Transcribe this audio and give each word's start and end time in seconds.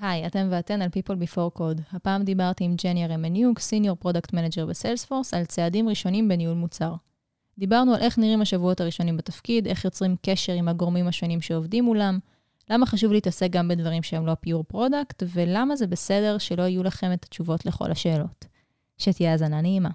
היי, 0.00 0.26
אתם 0.26 0.48
ואתן 0.50 0.82
על 0.82 0.88
People 0.88 1.12
Before 1.12 1.58
Code. 1.58 1.80
הפעם 1.92 2.22
דיברתי 2.22 2.64
עם 2.64 2.76
ג'ני 2.84 3.06
רמניוק, 3.06 3.58
senior 3.58 3.96
product 3.96 4.32
manager 4.32 4.66
ב 4.66 4.72
Salesforce, 4.72 5.34
על 5.34 5.44
צעדים 5.44 5.88
ראשונים 5.88 6.28
בניהול 6.28 6.56
מוצר. 6.56 6.94
דיברנו 7.58 7.94
על 7.94 8.00
איך 8.00 8.18
נראים 8.18 8.42
השבועות 8.42 8.80
הראשונים 8.80 9.16
בתפקיד, 9.16 9.66
איך 9.66 9.84
יוצרים 9.84 10.16
קשר 10.22 10.52
עם 10.52 10.68
הגורמים 10.68 11.08
השונים 11.08 11.40
שעובדים 11.40 11.84
מולם, 11.84 12.18
למה 12.70 12.86
חשוב 12.86 13.12
להתעסק 13.12 13.50
גם 13.50 13.68
בדברים 13.68 14.02
שהם 14.02 14.26
לא 14.26 14.34
pure 14.34 14.64
product, 14.64 15.22
ולמה 15.34 15.76
זה 15.76 15.86
בסדר 15.86 16.38
שלא 16.38 16.62
יהיו 16.62 16.82
לכם 16.82 17.12
את 17.12 17.24
התשובות 17.24 17.66
לכל 17.66 17.90
השאלות. 17.90 18.44
שתהיה 18.98 19.32
האזנה 19.32 19.60
נעימה. 19.60 19.90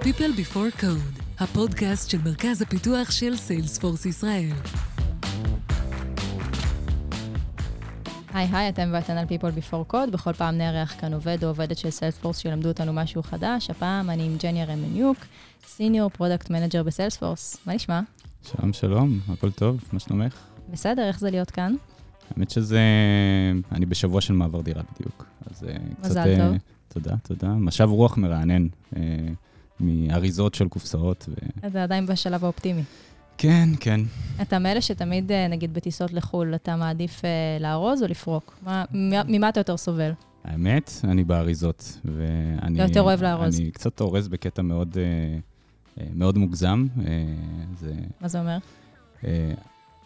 People 0.00 0.34
Before 0.38 0.82
Code, 0.82 1.22
הפודקאסט 1.38 2.10
של 2.10 2.18
מרכז 2.24 2.62
הפיתוח 2.62 3.10
של 3.10 3.36
Salesforce 3.36 4.06
ישראל. 4.06 4.52
היי 8.34 8.48
היי, 8.52 8.68
אתם 8.68 8.90
ואתן 8.92 9.16
על 9.16 9.24
People 9.24 9.58
Before 9.58 9.92
Code. 9.92 10.10
בכל 10.10 10.32
פעם 10.32 10.58
נארח 10.58 10.94
כאן 11.00 11.14
עובד 11.14 11.38
או 11.44 11.48
עובדת 11.48 11.78
של 11.78 11.90
Salesforce 11.90 12.38
שלמדו 12.38 12.68
אותנו 12.68 12.92
משהו 12.92 13.22
חדש. 13.22 13.70
הפעם 13.70 14.10
אני 14.10 14.26
עם 14.26 14.36
ג'ני 14.42 14.64
רמניוק, 14.64 15.16
senior 15.66 16.10
product 16.10 16.50
manager 16.50 16.82
ב 16.82 16.88
Salesforce. 16.88 17.56
מה 17.66 17.74
נשמע? 17.74 18.00
שלום, 18.42 18.72
שלום, 18.72 19.18
הכל 19.32 19.50
טוב, 19.50 19.80
מה 19.92 19.98
שלומך? 19.98 20.34
בסדר, 20.70 21.08
איך 21.08 21.20
זה 21.20 21.30
להיות 21.30 21.50
כאן? 21.50 21.74
האמת 22.30 22.50
שזה... 22.50 22.80
אני 23.72 23.86
בשבוע 23.86 24.20
של 24.20 24.32
מעבר 24.32 24.60
דירה 24.60 24.82
בדיוק. 24.94 25.26
אז 25.50 25.64
אה, 25.64 25.74
קצת... 26.00 26.10
מזל 26.10 26.36
טוב. 26.38 26.56
תודה, 26.88 27.16
תודה. 27.22 27.48
משב 27.48 27.88
רוח 27.90 28.16
מרענן 28.16 28.66
אה, 28.96 29.02
מאריזות 29.80 30.54
של 30.54 30.68
קופסאות. 30.68 31.28
ו... 31.28 31.66
אתה 31.66 31.82
עדיין 31.82 32.06
בשלב 32.06 32.44
האופטימי. 32.44 32.82
כן, 33.38 33.68
כן. 33.80 34.00
אתה 34.42 34.58
מאלה 34.58 34.80
שתמיד, 34.80 35.32
אה, 35.32 35.48
נגיד, 35.48 35.74
בטיסות 35.74 36.12
לחו"ל, 36.12 36.54
אתה 36.54 36.76
מעדיף 36.76 37.24
אה, 37.24 37.30
לארוז 37.60 38.02
או 38.02 38.08
לפרוק? 38.08 38.58
מה- 38.62 38.84
ממה 39.28 39.48
אתה 39.48 39.60
יותר 39.60 39.76
סובל? 39.76 40.10
האמת, 40.44 40.90
אני 41.04 41.24
באריזות, 41.24 41.98
ואני... 42.04 42.82
יותר 42.82 43.00
אוהב 43.02 43.22
לארוז. 43.22 43.60
אני 43.60 43.70
קצת 43.70 44.00
אורז 44.00 44.28
בקטע 44.28 44.62
מאוד, 44.62 44.96
אה, 44.98 46.04
מאוד 46.14 46.38
מוגזם. 46.38 46.86
זה... 47.80 47.92
מה 48.20 48.28
זה 48.28 48.40
אומר? 48.40 48.58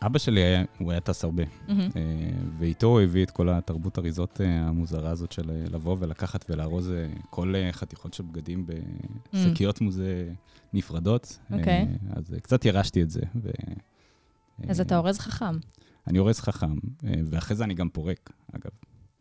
אבא 0.06 0.19
שלי 0.19 0.41
היה, 0.41 0.64
הוא 0.78 0.91
היה 0.91 1.00
טס 1.00 1.25
הרבה, 1.25 1.42
מהמם. 1.69 1.81
אה, 1.81 1.91
ואיתו 2.58 2.86
הוא 2.86 3.00
הביא 3.00 3.25
את 3.25 3.31
כל 3.31 3.48
התרבות 3.48 3.98
אריזות 3.98 4.41
אה, 4.41 4.47
המוזרה 4.61 5.11
הזאת 5.11 5.33
של 5.33 5.50
אה, 5.50 5.64
לבוא 5.70 5.97
ולקחת 6.00 6.45
ולארוז 6.50 6.91
אה, 6.91 7.06
כל 7.31 7.55
אה, 7.56 7.72
חתיכות 7.72 8.14
של 8.14 8.25
בגדים 8.33 8.67
בשקיות 9.33 9.80
מוזה 9.80 10.30
נפרדות. 10.73 11.39
אוקיי. 11.53 11.86
אז 12.17 12.34
אה, 12.34 12.41
קצת 12.41 12.64
ירשתי 12.64 13.03
את 13.03 13.11
זה. 13.11 13.20
ו- 13.42 13.50
אז 14.69 14.80
אה, 14.80 14.86
אתה 14.86 14.98
אורז 14.98 15.19
חכם. 15.19 15.58
אני 16.06 16.19
אורז 16.19 16.41
חכם, 16.41 16.75
אה, 17.05 17.12
ואחרי 17.27 17.56
זה 17.56 17.64
אני 17.64 17.75
גם 17.75 17.89
פורק, 17.89 18.30
אגב. 18.53 18.70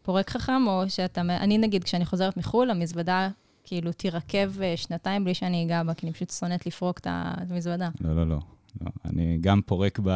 פורק 0.04 0.30
חכם, 0.30 0.68
או 0.68 0.84
שאתה... 0.90 1.22
אני, 1.22 1.58
נגיד, 1.58 1.84
כשאני 1.84 2.06
חוזרת 2.06 2.38
מחו"ל, 2.38 2.70
המזוודה 2.72 3.30
כאילו 3.64 3.92
תירקב 3.92 4.50
שנתיים 4.76 5.24
בלי 5.24 5.34
שאני 5.34 5.66
אגע 5.66 5.84
בה, 5.84 5.94
כי 5.94 6.06
אני 6.06 6.14
פשוט 6.14 6.30
שונאת 6.30 6.66
לפרוק 6.66 7.00
את 7.00 7.08
המזוודה. 7.09 7.90
לא, 8.02 8.16
לא, 8.16 8.28
לא. 8.28 8.40
לא. 8.82 8.92
אני 9.06 9.38
גם 9.42 9.62
פורק 9.62 10.00
ב... 10.04 10.10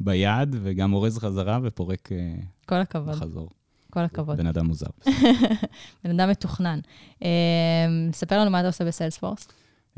ביד, 0.00 0.56
וגם 0.62 0.92
אורז 0.92 1.18
חזרה 1.18 1.58
ופורק 1.62 2.12
אה, 2.12 2.34
כל 2.66 2.74
הכבוד, 2.74 3.16
בחזור. 3.16 3.50
כל 3.90 4.00
הכבוד. 4.00 4.36
בן 4.36 4.46
אדם 4.46 4.66
מוזר. 4.66 4.86
בן 6.04 6.20
אדם 6.20 6.30
מתוכנן. 6.30 6.80
אה, 7.22 7.28
ספר 8.12 8.40
לנו 8.40 8.50
מה 8.50 8.60
אתה 8.60 8.68
עושה 8.68 8.84
בסיילספורס. 8.84 9.48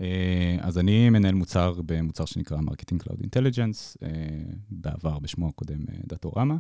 אה, 0.01 0.57
אז 0.61 0.79
אני 0.79 1.11
מנהל 1.11 1.35
מוצר 1.35 1.75
במוצר 1.87 2.25
שנקרא 2.25 2.59
Marketing 2.59 3.05
Cloud 3.05 3.21
Intelligence, 3.21 4.07
בעבר 4.71 5.19
בשמו 5.19 5.49
הקודם 5.49 5.79
דאטורמה. 6.07 6.57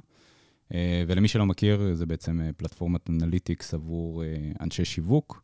ולמי 1.06 1.28
שלא 1.28 1.46
מכיר, 1.46 1.94
זה 1.94 2.06
בעצם 2.06 2.40
פלטפורמת 2.56 3.10
אנליטיקס 3.10 3.74
עבור 3.74 4.22
אנשי 4.60 4.84
שיווק, 4.84 5.42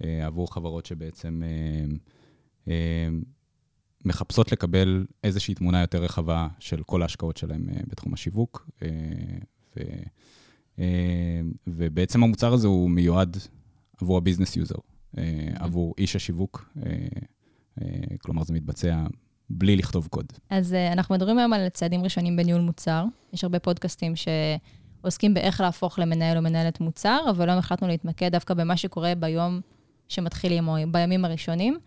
עבור 0.00 0.54
חברות 0.54 0.86
שבעצם 0.86 1.42
מחפשות 4.04 4.52
לקבל 4.52 5.06
איזושהי 5.24 5.54
תמונה 5.54 5.80
יותר 5.80 6.02
רחבה 6.02 6.48
של 6.58 6.82
כל 6.82 7.02
ההשקעות 7.02 7.36
שלהם 7.36 7.66
אה, 7.68 7.80
בתחום 7.86 8.14
השיווק. 8.14 8.68
אה, 8.82 8.88
ו, 9.76 9.80
אה, 10.78 11.40
ובעצם 11.66 12.22
המוצר 12.24 12.52
הזה 12.52 12.66
הוא 12.66 12.90
מיועד 12.90 13.36
עבור 14.02 14.18
ה 14.18 14.22
business 14.22 14.56
user. 14.56 14.74
אה, 15.18 15.22
עבור 15.54 15.94
איש 15.98 16.16
השיווק, 16.16 16.74
כלומר 18.22 18.44
זה 18.44 18.52
מתבצע 18.52 19.04
בלי 19.50 19.76
לכתוב 19.76 20.06
קוד. 20.06 20.26
אז 20.50 20.74
אנחנו 20.92 21.14
מדברים 21.14 21.38
היום 21.38 21.52
על 21.52 21.68
צעדים 21.68 22.04
ראשונים 22.04 22.36
בניהול 22.36 22.60
מוצר. 22.60 23.04
יש 23.32 23.44
הרבה 23.44 23.58
פודקאסטים 23.58 24.12
שעוסקים 24.16 25.34
באיך 25.34 25.60
להפוך 25.60 25.98
למנהל 25.98 26.36
או 26.36 26.42
מנהלת 26.42 26.80
מוצר, 26.80 27.18
אבל 27.30 27.48
היום 27.48 27.58
החלטנו 27.58 27.88
להתמקד 27.88 28.32
דווקא 28.32 28.54
במה 28.54 28.76
שקורה 28.76 29.14
ביום 29.14 29.60
שמתחילים, 30.08 30.68
או 30.68 30.74
בימים 30.90 31.24
הראשונים. 31.24 31.78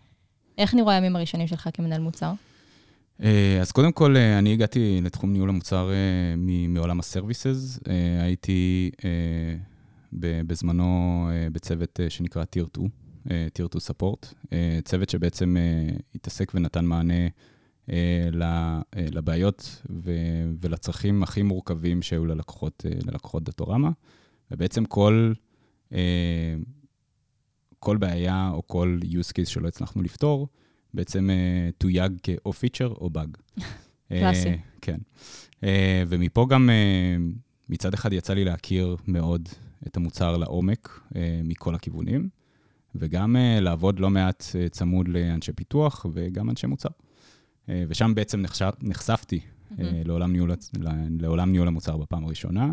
איך 0.58 0.74
נראו 0.74 0.90
הימים 0.90 1.16
הראשונים 1.16 1.46
שלך 1.46 1.68
כמנהל 1.74 2.00
מוצר? 2.00 2.32
אה, 3.22 3.58
אז 3.60 3.72
קודם 3.72 3.92
כל, 3.92 4.16
אה, 4.16 4.38
אני 4.38 4.52
הגעתי 4.52 5.00
לתחום 5.02 5.32
ניהול 5.32 5.48
המוצר 5.48 5.90
אה, 5.90 6.34
מעולם 6.68 7.00
הסרוויסס. 7.00 7.80
אה, 7.88 8.22
הייתי 8.22 8.90
בזמנו 10.12 11.28
בצוות 11.52 12.00
שנקרא 12.08 12.42
Tier 12.42 12.66
2, 12.68 12.88
אה, 13.30 13.46
Tier 13.58 13.78
2 13.78 13.96
Support, 13.96 14.34
צוות 14.84 15.10
שבעצם 15.10 15.56
התעסק 16.14 16.52
ונתן 16.54 16.84
מענה 16.84 17.28
לבעיות 18.96 19.82
ולצרכים 20.60 21.22
הכי 21.22 21.42
מורכבים 21.42 22.02
שהיו 22.02 22.26
ללקוחות, 22.26 22.84
ללקוחות 23.06 23.42
דאטורמה. 23.42 23.90
ובעצם 24.50 24.84
כל, 24.84 25.32
כל 27.78 27.96
בעיה 27.96 28.50
או 28.52 28.66
כל 28.66 28.98
use 29.02 29.32
case 29.32 29.48
שלא 29.48 29.68
הצלחנו 29.68 30.02
לפתור, 30.02 30.48
בעצם 30.94 31.30
אה, 31.30 31.70
תויג 31.78 32.12
כאו 32.22 32.52
פיצ'ר 32.52 32.88
או 32.88 33.10
באג. 33.10 33.36
קלאסי. 34.08 34.58
כן. 34.80 34.98
אה, 35.64 36.02
ומפה 36.08 36.46
גם 36.50 36.70
אה, 36.70 37.16
מצד 37.68 37.94
אחד 37.94 38.12
יצא 38.12 38.34
לי 38.34 38.44
להכיר 38.44 38.96
מאוד 39.06 39.48
את 39.86 39.96
המוצר 39.96 40.36
לעומק 40.36 41.00
אה, 41.16 41.40
מכל 41.44 41.74
הכיוונים, 41.74 42.28
וגם 42.94 43.36
אה, 43.36 43.60
לעבוד 43.60 44.00
לא 44.00 44.10
מעט 44.10 44.44
אה, 44.54 44.68
צמוד 44.68 45.08
לאנשי 45.08 45.52
פיתוח 45.52 46.06
וגם 46.12 46.50
אנשי 46.50 46.66
מוצר. 46.66 46.88
אה, 47.68 47.84
ושם 47.88 48.12
בעצם 48.14 48.42
נחשפתי 48.82 49.40
אה, 49.78 50.02
לעולם 50.04 50.32
ניהול, 50.32 50.50
לעולם 51.20 51.52
ניהול 51.52 51.68
המוצר 51.68 51.96
בפעם 51.96 52.24
הראשונה. 52.24 52.72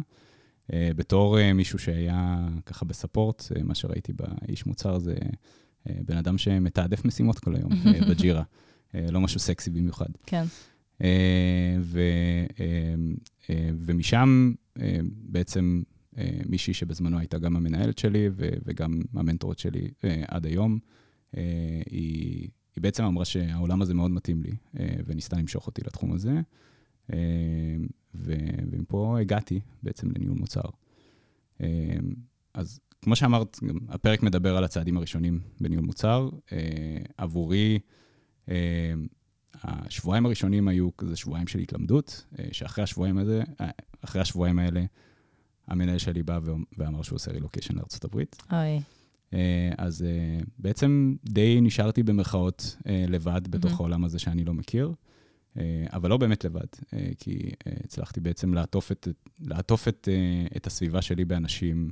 אה, 0.74 0.90
בתור 0.96 1.40
אה, 1.40 1.54
מישהו 1.54 1.80
שהיה 1.80 2.48
ככה 2.66 2.86
בספורט, 2.86 3.44
אה, 3.56 3.64
מה 3.64 3.76
שראיתי 3.76 4.14
באיש 4.14 4.66
מוצר 4.66 5.00
זה 5.00 5.16
בן 5.86 6.18
אדם 6.18 6.38
שמתעדף 6.38 7.06
משימות 7.06 7.40
כל 7.40 7.56
היום 7.56 7.72
בג'ירה. 8.10 8.44
לא 8.94 9.22
משהו 9.22 9.40
סקסי 9.40 9.70
במיוחד. 9.70 10.06
כן. 10.26 10.44
ו, 11.80 12.02
ומשם 13.76 14.54
בעצם 15.08 15.82
מישהי 16.46 16.74
שבזמנו 16.74 17.20
הייתה 17.20 17.38
גם 17.38 17.56
המנהלת 17.56 17.98
שלי 17.98 18.30
וגם 18.38 19.02
המנטורית 19.14 19.60
שלי 19.60 19.90
עד 20.28 20.46
היום, 20.46 20.80
היא, 21.34 22.50
היא 22.76 22.82
בעצם 22.82 23.04
אמרה 23.04 23.26
שהעולם 23.26 23.82
הזה 23.82 23.94
מאוד 23.94 24.12
מתאים 24.12 24.44
לי, 24.44 24.56
וניסתה 25.06 25.38
למשוך 25.38 25.68
אותי 25.68 25.82
לתחום 25.86 26.14
הזה. 26.14 26.42
ומפה 28.18 29.18
הגעתי 29.22 29.60
בעצם 29.84 30.12
לניהול 30.16 30.38
מוצר. 30.38 30.70
אה, 31.62 31.68
אז 32.54 32.80
כמו 33.02 33.16
שאמרת, 33.16 33.60
גם 33.68 33.78
הפרק 33.90 34.24
מדבר 34.24 34.58
על 34.58 34.64
הצעדים 34.64 34.98
הראשונים 34.98 35.40
בניהול 35.62 35.86
מוצר. 35.86 36.30
אה, 36.52 36.98
עבורי, 37.18 37.80
אה, 38.50 38.94
השבועיים 39.64 40.26
הראשונים 40.26 40.68
היו 40.68 40.98
כזה 40.98 41.16
שבועיים 41.16 41.48
של 41.48 41.60
התלמדות, 41.60 42.26
אה, 42.40 42.46
שאחרי 42.52 42.84
השבועיים 42.84 43.18
הזה, 43.18 43.44
אה, 43.62 43.70
אחרי 44.02 44.22
השבועיים 44.22 44.60
האלה, 44.60 44.84
המנהל 45.68 45.98
שלי 45.98 46.24
בא 46.24 46.40
ואמר 46.78 47.02
שהוא 47.02 47.16
עושה 47.16 47.32
רילוקיישן 47.32 47.74
הברית. 48.04 48.44
אוי. 48.52 48.82
אז 49.78 50.06
בעצם 50.60 51.16
די 51.24 51.62
נשארתי 51.62 52.04
במרכאות 52.04 52.78
לבד 53.08 53.42
בתוך 53.48 53.72
מהמם. 53.72 53.82
העולם 53.82 54.06
הזה 54.06 54.20
שאני 54.20 54.46
לא 54.46 54.54
מכיר, 54.54 54.94
אבל 55.94 56.10
לא 56.10 56.18
באמת 56.18 56.46
לבד, 56.46 56.66
אה, 56.94 57.10
כי 57.20 57.52
אה, 57.68 57.72
הצלחתי 57.84 58.20
בעצם 58.20 58.54
לעטוף 58.54 58.92
את, 58.92 59.08
לעטוף 59.42 59.88
את, 59.88 60.08
אה, 60.12 60.48
את 60.58 60.68
הסביבה 60.68 61.02
שלי 61.02 61.26
באנשים 61.26 61.90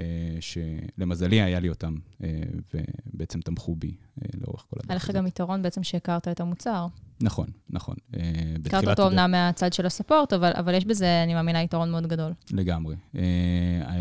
אה, 0.00 0.04
שלמזלי 0.40 1.40
היה 1.42 1.60
לי 1.60 1.68
אותם, 1.68 1.94
אה, 2.24 2.42
ובעצם 2.74 3.40
תמכו 3.40 3.74
בי 3.76 3.94
אה, 4.22 4.28
לאורך 4.40 4.66
כל 4.70 4.76
הדרך. 4.78 4.90
היה 4.90 4.96
לך. 4.96 5.10
גם 5.10 5.26
יתרון 5.26 5.62
בעצם 5.62 5.82
שהכרת 5.82 6.28
את 6.28 6.40
המוצר. 6.40 6.86
נכון, 7.22 7.46
נכון. 7.70 7.94
אה, 8.16 8.20
הכרת 8.66 8.88
אותו 8.88 9.08
אמנם 9.08 9.30
מהצד 9.30 9.72
של 9.72 9.86
הספורט, 9.86 10.32
אבל, 10.32 10.52
אבל 10.54 10.74
יש 10.74 10.84
בזה, 10.84 11.22
אני 11.24 11.34
מאמינה, 11.34 11.62
יתרון 11.62 11.90
מאוד 11.90 12.06
גדול. 12.06 12.32
לגמרי. 12.52 12.96
אה, 13.16 13.22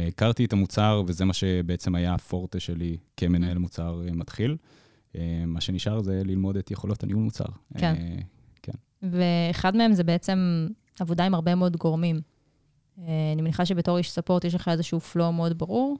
הכרתי 0.08 0.46
את 0.46 0.54
המוצר, 0.54 1.04
וזה 1.08 1.26
מה 1.26 1.34
שבעצם 1.34 1.96
היה 1.96 2.14
הפורטה 2.14 2.60
שלי 2.60 2.98
כמנהל 3.18 3.58
Mm. 3.58 3.60
מוצר 3.60 4.02
אה, 4.08 4.12
מתחיל. 4.12 4.58
אה, 5.16 5.44
מה 5.48 5.62
שנשאר 5.62 6.02
זה 6.02 6.22
ללמוד 6.26 6.58
את 6.58 6.72
יכולות 6.72 7.04
הניהול 7.04 7.24
מוצר. 7.24 7.46
כן. 7.78 7.96
ואחד 9.04 9.76
מהם 9.76 9.94
זה 9.94 10.04
בעצם 10.04 10.68
עבודה 11.00 11.26
עם 11.26 11.34
הרבה 11.34 11.56
מאוד 11.56 11.78
גורמים. 11.78 12.22
אה, 13.08 13.32
אני 13.34 13.42
מניחה 13.42 13.66
שבתור 13.66 13.98
איש 13.98 14.12
ספורט 14.12 14.46
יש 14.46 14.56
לך 14.56 14.68
איזשהו 14.68 15.00
פלואו 15.00 15.34
מאוד 15.34 15.58
ברור, 15.58 15.98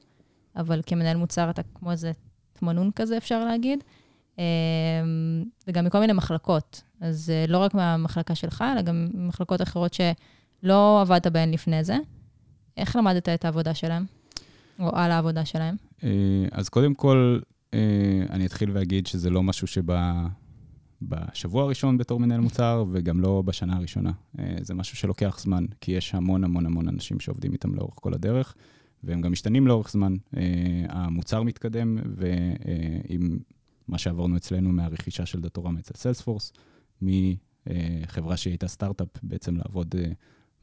אבל 0.56 0.80
כמנהל 0.86 1.16
מוצר 1.16 1.50
אתה 1.50 1.62
כמו 1.74 1.90
איזה 1.90 2.12
תמנון 2.52 2.90
כזה, 2.96 3.16
אפשר 3.16 3.44
להגיד. 3.44 3.84
אה, 4.38 4.44
וגם 5.68 5.84
מכל 5.84 6.00
מיני 6.00 6.12
מחלקות. 6.12 6.82
אז 7.00 7.30
אה, 7.30 7.44
לא 7.48 7.58
רק 7.58 7.74
מהמחלקה 7.74 8.34
שלך, 8.34 8.64
אלא 8.72 8.82
גם 8.82 9.08
ממחלקות 9.14 9.62
אחרות 9.62 9.94
שלא 9.94 11.00
עבדת 11.00 11.26
בהן 11.26 11.50
לפני 11.50 11.84
זה. 11.84 11.96
איך 12.76 12.96
למדת 12.96 13.28
את 13.28 13.44
העבודה 13.44 13.74
שלהם? 13.74 14.04
או 14.80 14.96
על 14.96 15.10
העבודה 15.10 15.44
שלהם? 15.44 15.76
אז 16.52 16.68
קודם 16.68 16.94
כל, 16.94 17.38
אני 18.30 18.46
אתחיל 18.46 18.70
ואגיד 18.72 19.06
שזה 19.06 19.30
לא 19.30 19.42
משהו 19.42 19.66
שבא 19.66 20.26
בשבוע 21.02 21.62
הראשון 21.62 21.98
בתור 21.98 22.20
מנהל 22.20 22.40
מוצר, 22.40 22.84
וגם 22.92 23.20
לא 23.20 23.42
בשנה 23.42 23.76
הראשונה. 23.76 24.12
אה, 24.38 24.56
זה 24.60 24.74
משהו 24.74 24.96
שלוקח 24.96 25.38
זמן, 25.40 25.64
כי 25.80 25.92
יש 25.92 26.14
המון 26.14 26.44
המון 26.44 26.66
המון 26.66 26.88
אנשים 26.88 27.20
שעובדים 27.20 27.52
איתם 27.52 27.74
לאורך 27.74 27.94
כל 27.94 28.14
הדרך, 28.14 28.54
והם 29.04 29.20
גם 29.20 29.32
משתנים 29.32 29.66
לאורך 29.66 29.90
זמן. 29.90 30.16
המוצר 30.88 31.42
מתקדם, 31.42 31.98
ועם 32.16 33.38
מה 33.88 33.98
שעברנו 33.98 34.36
אצלנו 34.36 34.72
מהרכישה 34.72 35.26
של 35.26 35.40
Datorama 35.40 35.76
אצל 35.76 35.94
Salesforce, 35.96 36.52
מחברה 37.02 38.36
שהיא 38.36 38.50
הייתה 38.50 38.68
סטארט-אפ, 38.68 39.08
בעצם 39.22 39.56
לעבוד 39.56 39.94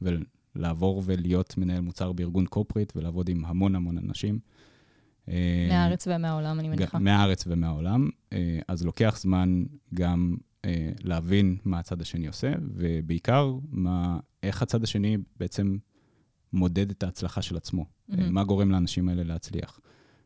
ולעבור 0.02 1.02
ולהיות 1.06 1.58
מנהל 1.58 1.80
מוצר 1.80 2.12
בארגון 2.12 2.46
corporate 2.46 2.92
ולעבוד 2.96 3.28
עם 3.28 3.44
המון 3.44 3.74
המון 3.74 3.98
אנשים. 3.98 4.38
אה, 5.30 5.66
מהארץ 5.68 6.06
ומהעולם, 6.06 6.60
אני 6.60 6.68
מניחה. 6.68 6.98
מהארץ 6.98 7.44
ומהעולם. 7.46 8.08
אה, 8.32 8.58
אז 8.68 8.84
לוקח 8.84 9.18
זמן 9.20 9.64
גם 9.94 10.36
אה, 10.64 10.90
להבין 11.00 11.56
מה 11.64 11.78
הצד 11.78 12.00
השני 12.00 12.26
עושה, 12.26 12.52
ובעיקר 12.74 13.52
מה, 13.70 14.18
איך 14.42 14.62
הצד 14.62 14.82
השני 14.82 15.16
בעצם 15.36 15.76
מודד 16.52 16.90
את 16.90 17.02
ההצלחה 17.02 17.42
של 17.42 17.56
עצמו. 17.56 17.84
Mm-hmm. 17.84 18.14
מה 18.30 18.44
גורם 18.44 18.70
לאנשים 18.70 19.08
האלה 19.08 19.22
להצליח. 19.22 19.80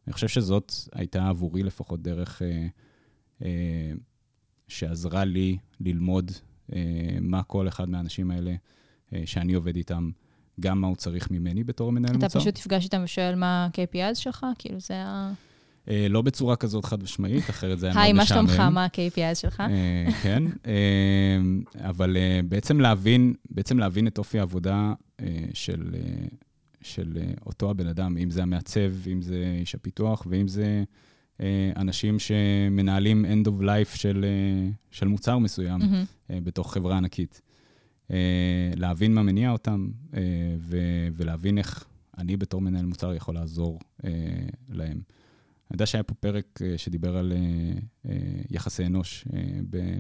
אני 0.07 0.13
חושב 0.13 0.29
שזאת 0.29 0.73
הייתה 0.93 1.29
עבורי 1.29 1.63
לפחות 1.63 2.03
דרך 2.03 2.43
אה, 2.43 2.67
אה, 3.45 3.93
שעזרה 4.69 5.25
לי 5.25 5.59
ללמוד 5.81 6.31
אה, 6.73 7.17
מה 7.21 7.43
כל 7.43 7.69
אחד 7.69 7.89
מהאנשים 7.89 8.31
האלה 8.31 8.55
אה, 9.13 9.23
שאני 9.25 9.53
עובד 9.53 9.77
איתם, 9.77 10.11
גם 10.61 10.81
מה 10.81 10.87
הוא 10.87 10.97
צריך 10.97 11.31
ממני 11.31 11.65
בתור 11.65 11.93
מנהל 11.93 12.15
מוצר. 12.15 12.27
אתה 12.27 12.41
פשוט 12.41 12.59
נפגש 12.59 12.85
איתם 12.85 13.01
ושואל 13.05 13.35
מה 13.35 13.65
ה-KPIs 13.65 14.15
שלך? 14.15 14.47
כאילו 14.59 14.81
זה 14.81 14.95
ה... 14.97 15.33
אה, 15.89 16.07
לא 16.11 16.23
בצורה 16.23 16.57
כזאת 16.57 16.85
חד 16.85 17.03
משמעית, 17.03 17.51
אחרת 17.51 17.79
זה 17.79 17.87
היה 17.87 17.95
מאוד 17.95 18.23
משעמם. 18.23 18.39
היי, 18.39 18.47
מה 18.47 18.55
שלומך? 18.57 18.73
מה 18.75 18.85
ה-KPIs 18.85 19.35
שלך? 19.35 19.61
אה, 19.61 20.13
כן, 20.23 20.43
אבל 21.77 22.17
בעצם 22.49 22.81
להבין, 22.81 23.35
בעצם 23.51 23.79
להבין 23.79 24.07
את 24.07 24.19
אופי 24.19 24.39
העבודה 24.39 24.93
של, 25.55 25.95
של 26.83 27.19
אותו 27.47 27.71
הבן 27.71 27.87
אדם, 27.87 28.17
אם 28.19 28.31
זה 28.31 28.43
המעצב, 28.43 29.09
אם 29.13 29.23
זה 29.23 29.57
איש 29.61 29.75
הפיתוח, 29.75 30.27
ואם 30.31 30.49
זה 30.49 30.85
אנשים 31.77 32.19
שמנהלים 32.19 33.25
end 33.25 33.49
of 33.49 33.63
life 33.63 33.97
של, 33.97 34.25
של 34.91 35.09
מוצר 35.09 35.39
מסוים 35.39 35.83
mm-hmm. 35.83 36.33
בתוך 36.45 36.75
חברה 36.75 36.97
ענקית. 36.97 37.41
אה, 38.13 38.71
להבין 38.77 39.15
מה 39.15 39.23
מניע 39.23 39.51
אותם, 39.51 39.91
אה, 40.15 40.21
ולהבין 41.13 41.59
איך 41.59 41.85
אני 42.19 42.37
בתור 42.37 42.61
מנהל 42.61 42.87
מוצר 42.87 43.15
יכול 43.15 43.35
לעזור 43.35 43.79
אה, 44.05 44.11
להם. 44.69 45.03
אני 45.71 45.75
יודע 45.75 45.87
שהיה 45.87 46.03
פה 46.03 46.15
פרק 46.15 46.59
שדיבר 46.77 47.17
על 47.17 47.33
יחסי 48.51 48.87
אנוש 48.87 49.25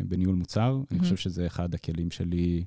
בניהול 0.08 0.34
מוצר. 0.34 0.80
Mm-hmm. 0.80 0.86
אני 0.90 1.00
חושב 1.00 1.16
שזה 1.16 1.46
אחד 1.46 1.74
הכלים 1.74 2.10
שלי, 2.10 2.64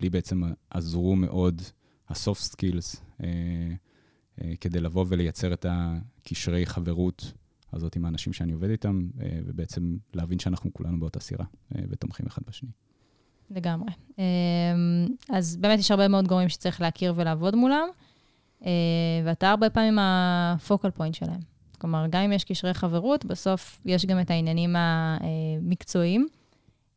לי 0.00 0.10
בעצם 0.10 0.42
עזרו 0.70 1.16
מאוד 1.16 1.62
ה-soft 2.08 2.54
skills, 2.54 3.22
כדי 4.60 4.80
לבוא 4.80 5.04
ולייצר 5.08 5.52
את 5.52 5.66
הקשרי 5.68 6.66
חברות 6.66 7.32
הזאת 7.72 7.96
עם 7.96 8.04
האנשים 8.04 8.32
שאני 8.32 8.52
עובד 8.52 8.70
איתם, 8.70 9.08
ובעצם 9.46 9.96
להבין 10.14 10.38
שאנחנו 10.38 10.72
כולנו 10.72 11.00
באותה 11.00 11.20
סירה 11.20 11.44
ותומכים 11.88 12.26
אחד 12.26 12.42
בשני. 12.46 12.70
לגמרי. 13.50 13.90
אמ, 14.18 14.24
אז 15.28 15.56
באמת 15.56 15.78
יש 15.78 15.90
הרבה 15.90 16.08
מאוד 16.08 16.28
גורמים 16.28 16.48
שצריך 16.48 16.80
להכיר 16.80 17.12
ולעבוד 17.16 17.56
מולם, 17.56 17.88
אה, 18.66 18.70
ואתה 19.24 19.50
הרבה 19.50 19.70
פעמים 19.70 19.98
הפוקל 20.00 20.90
פוינט 20.90 21.14
שלהם. 21.14 21.40
כלומר, 21.78 22.06
גם 22.10 22.22
אם 22.22 22.32
יש 22.32 22.44
קשרי 22.44 22.74
חברות, 22.74 23.24
בסוף 23.24 23.82
יש 23.84 24.06
גם 24.06 24.20
את 24.20 24.30
העניינים 24.30 24.76
המקצועיים. 24.76 26.26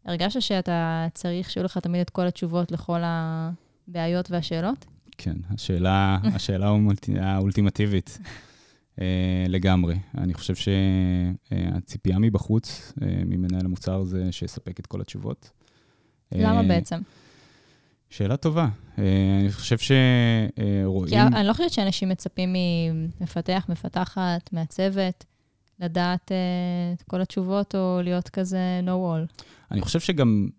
הרגשת 0.06 0.42
שאתה 0.42 1.08
צריך 1.14 1.50
שיהיו 1.50 1.66
לך 1.66 1.78
תמיד 1.78 2.02
את 2.02 2.10
כל 2.10 2.28
התשובות 2.28 2.72
לכל 2.72 3.00
הבעיות 3.04 4.32
והשאלות? 4.32 4.86
כן, 5.18 5.36
השאלה, 5.50 6.18
השאלה 6.36 6.72
האולטימטיבית 7.22 8.18
אה, 8.96 9.02
לגמרי. 9.48 9.96
אני 10.18 10.34
חושב 10.34 10.54
שהציפייה 10.56 12.20
מבחוץ, 12.20 12.94
אה, 12.96 13.04
ממנהל 13.26 13.66
המוצר, 13.66 14.04
זה 14.04 14.32
שיספק 14.32 14.80
את 14.80 14.88
כל 14.88 15.02
התשובות. 15.02 15.52
למה 16.32 16.62
אה, 16.62 16.68
בעצם? 16.68 17.00
שאלה 18.10 18.38
טובה. 18.38 18.68
אה, 19.00 19.40
אני 19.42 19.52
חושב 19.52 19.78
שרואים... 19.78 21.10
כי 21.10 21.20
אני 21.20 21.48
לא 21.48 21.54
חושבת 21.54 21.72
שאנשים 21.72 22.10
מצפים 22.10 22.56
ממפתח, 23.20 23.66
מפתחת, 23.70 24.54
מעצבת, 24.54 25.26
לדעת 25.80 26.32
אה, 26.32 26.38
את 26.94 27.02
כל 27.02 27.22
התשובות 27.22 27.76
או 27.76 28.00
להיות 28.04 28.30
כזה 28.30 28.82
know-all. 28.86 29.44
אני 29.72 29.82
חושב 29.82 30.00
שגם 30.00 30.50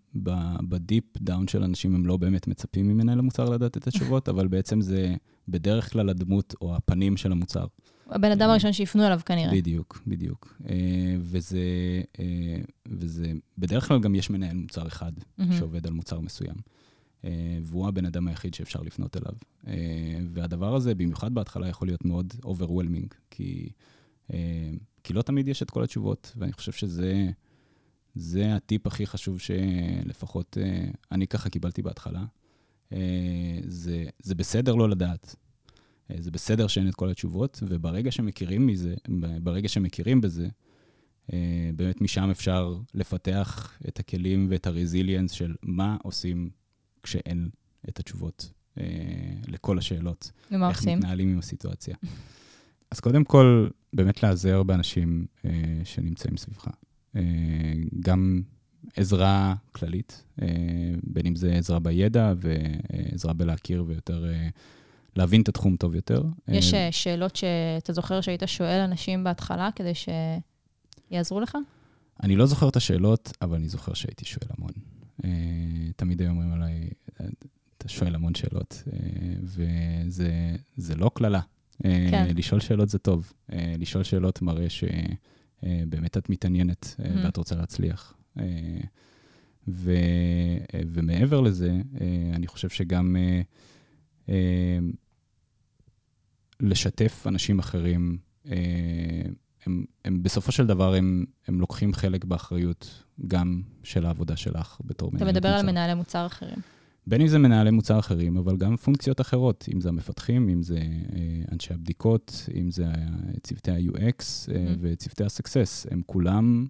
ב 0.61 0.69
deep 0.69 1.03
down 1.17 1.47
של 1.47 1.63
אנשים 1.63 1.95
הם 1.95 2.05
לא 2.05 2.17
באמת 2.17 2.47
מצפים 2.47 2.87
ממנהל 2.87 3.19
המוצר 3.19 3.45
לדעת 3.45 3.77
את 3.77 3.87
התשובות, 3.87 4.29
אבל 4.29 4.47
בעצם 4.47 4.81
זה 4.81 5.15
בדרך 5.47 5.93
כלל 5.93 6.09
הדמות 6.09 6.55
או 6.61 6.75
הפנים 6.75 7.17
של 7.17 7.31
המוצר. 7.31 7.65
הבן 8.09 8.31
אדם 8.31 8.49
הראשון 8.49 8.73
שיפנו 8.73 9.07
אליו 9.07 9.19
כנראה. 9.25 9.51
בדיוק, 9.51 10.01
בדיוק. 10.07 10.57
אה, 10.69 11.15
וזה, 11.19 11.59
אה, 12.19 12.57
וזה, 12.87 13.31
בדרך 13.57 13.87
כלל 13.87 13.99
גם 13.99 14.15
יש 14.15 14.29
מנהל 14.29 14.57
מוצר 14.57 14.87
אחד. 14.87 15.11
שעובד 15.57 15.87
על 15.87 15.93
מוצר 15.93 16.19
מסוים. 16.19 16.55
אה, 17.25 17.57
והוא 17.61 17.87
הבן 17.87 18.05
אדם 18.05 18.27
היחיד 18.27 18.53
שאפשר 18.53 18.81
לפנות 18.81 19.17
אליו. 19.17 19.33
והדבר 20.29 20.75
הזה, 20.75 20.95
במיוחד 20.95 21.33
בהתחלה, 21.33 21.67
יכול 21.67 21.87
להיות 21.87 22.05
מאוד 22.05 22.33
overwhelming, 22.45 23.13
כי, 23.29 23.69
כי 25.03 25.13
לא 25.13 25.21
תמיד 25.21 25.47
יש 25.47 25.63
את 25.63 25.69
כל 25.69 25.83
התשובות, 25.83 26.33
ואני 26.37 26.53
חושב 26.53 26.71
שזה 26.71 27.29
זה 28.15 28.55
הטיפ 28.55 28.87
הכי 28.87 29.05
חשוב 29.05 29.39
שלפחות 29.39 30.57
אני 31.11 31.27
ככה 31.27 31.49
קיבלתי 31.49 31.81
בהתחלה. 31.81 32.25
זה, 33.67 34.05
זה 34.19 34.35
בסדר 34.35 34.75
לא 34.75 34.89
לדעת. 34.89 35.35
אה, 36.11 36.15
זה 36.19 36.31
בסדר 36.31 36.67
שאין 36.67 36.89
את 36.89 36.95
כל 36.95 37.09
התשובות, 37.09 37.63
וברגע 37.67 38.11
שמכירים 38.11 38.67
מזה, 38.67 38.95
ברגע 39.41 39.69
שמכירים 39.69 40.21
בזה, 40.21 40.47
אה, 41.33 41.69
באמת 41.75 42.01
משם 42.01 42.29
אפשר 42.29 42.77
לפתח 42.93 43.77
את 43.87 43.99
הכלים 43.99 44.47
ואת 44.49 44.67
הרזיליאנס 44.67 45.31
של 45.31 45.55
מה 45.63 45.97
עושים 46.03 46.49
כשאין 47.03 47.49
את 47.89 47.99
התשובות 47.99 48.51
אה, 48.77 48.83
לכל 49.47 49.77
השאלות. 49.77 50.31
ומה 50.51 50.69
איך 50.69 50.77
עושים? 50.77 50.89
איך 50.89 50.97
מתנהלים 50.97 51.29
עם 51.29 51.39
הסיטואציה. 51.39 51.95
אז 52.91 52.99
קודם 52.99 53.23
כל, 53.23 53.67
באמת 53.93 54.23
להיעזר 54.23 54.63
באנשים 54.63 55.25
שנמצאים 55.83 56.37
סביבך. 56.37 56.67
גם 57.99 58.41
עזרה 58.95 59.55
כללית, 59.71 60.23
בין 61.03 61.25
אם 61.25 61.35
זה 61.35 61.53
עזרה 61.53 61.79
בידע 61.79 62.33
ועזרה 62.37 63.33
בלהכיר 63.33 63.83
ויותר 63.87 64.25
להבין 65.15 65.41
את 65.41 65.49
התחום 65.49 65.75
טוב 65.75 65.95
יותר. 65.95 66.23
יש 66.47 66.73
אה, 66.73 66.91
שאלות 66.91 67.35
שאתה 67.35 67.93
זוכר 67.93 68.21
שהיית 68.21 68.43
שואל 68.45 68.79
אנשים 68.79 69.23
בהתחלה 69.23 69.69
כדי 69.75 69.91
שיעזרו 71.11 71.39
לך? 71.39 71.57
אני 72.23 72.35
לא 72.35 72.45
זוכר 72.45 72.69
את 72.69 72.75
השאלות, 72.75 73.37
אבל 73.41 73.55
אני 73.55 73.69
זוכר 73.69 73.93
שהייתי 73.93 74.25
שואל 74.25 74.47
המון. 74.57 74.71
אה, 75.23 75.29
תמיד 75.95 76.21
היו 76.21 76.29
אומרים 76.29 76.53
עליי, 76.53 76.89
אתה 77.77 77.89
שואל 77.89 78.15
המון 78.15 78.35
שאלות, 78.35 78.83
אה, 78.93 78.99
וזה 80.77 80.95
לא 80.95 81.11
קללה. 81.13 81.41
כן. 81.83 82.27
לשאול 82.35 82.61
שאלות 82.61 82.89
זה 82.89 82.99
טוב. 82.99 83.33
לשאול 83.79 84.03
שאלות 84.03 84.41
מראה 84.41 84.67
שבאמת 84.69 86.17
את 86.17 86.29
מתעניינת 86.29 86.95
mm-hmm. 86.97 87.25
ואת 87.25 87.37
רוצה 87.37 87.55
להצליח. 87.55 88.13
ו, 89.67 89.93
ומעבר 90.73 91.41
לזה, 91.41 91.71
אני 92.33 92.47
חושב 92.47 92.69
שגם 92.69 93.15
לשתף 96.63 97.23
אנשים 97.27 97.59
אחרים. 97.59 98.17
אה, 98.47 98.55
הם, 99.65 99.85
הם 100.05 100.23
בסופו 100.23 100.51
של 100.51 100.67
דבר, 100.67 100.93
הם, 100.93 101.25
הם 101.47 101.59
לוקחים 101.59 101.93
חלק 101.93 102.25
באחריות 102.25 103.03
גם 103.27 103.61
של 103.83 104.05
העבודה 104.05 104.35
שלך 104.35 104.77
בתור 104.85 105.11
מנהלת 105.11 105.27
מוצר. 105.27 105.39
אתה 105.39 105.47
מדבר 105.47 105.59
על 105.59 105.65
מנהלי 105.65 105.93
מוצר 105.93 106.25
אחרים. 106.25 106.57
בין 107.07 107.21
אם 107.21 107.27
זה 107.27 107.39
מנהלי 107.39 107.71
מוצר 107.71 107.99
אחרים, 107.99 108.37
אבל 108.37 108.57
גם 108.57 108.75
פונקציות 108.77 109.21
אחרות, 109.21 109.65
אם 109.73 109.81
זה 109.81 109.89
המפתחים, 109.89 110.49
אם 110.49 110.63
זה 110.63 110.77
אה, 110.77 111.43
אנשי 111.51 111.73
הבדיקות, 111.73 112.49
אם 112.55 112.71
זה 112.71 112.85
צוותי 113.43 113.71
ה-UX 113.71 114.19
mm-hmm. 114.19 114.51
וצוותי 114.79 115.23
ה-Success, 115.23 115.91
הם 115.91 116.01
כולם 116.05 116.67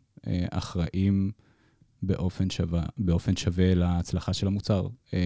אחראים 0.51 1.31
באופן 2.03 2.49
שווה, 2.49 2.83
באופן 2.97 3.35
שווה 3.35 3.75
להצלחה 3.75 4.33
של 4.33 4.47
המוצר, 4.47 4.87
אה, 5.13 5.19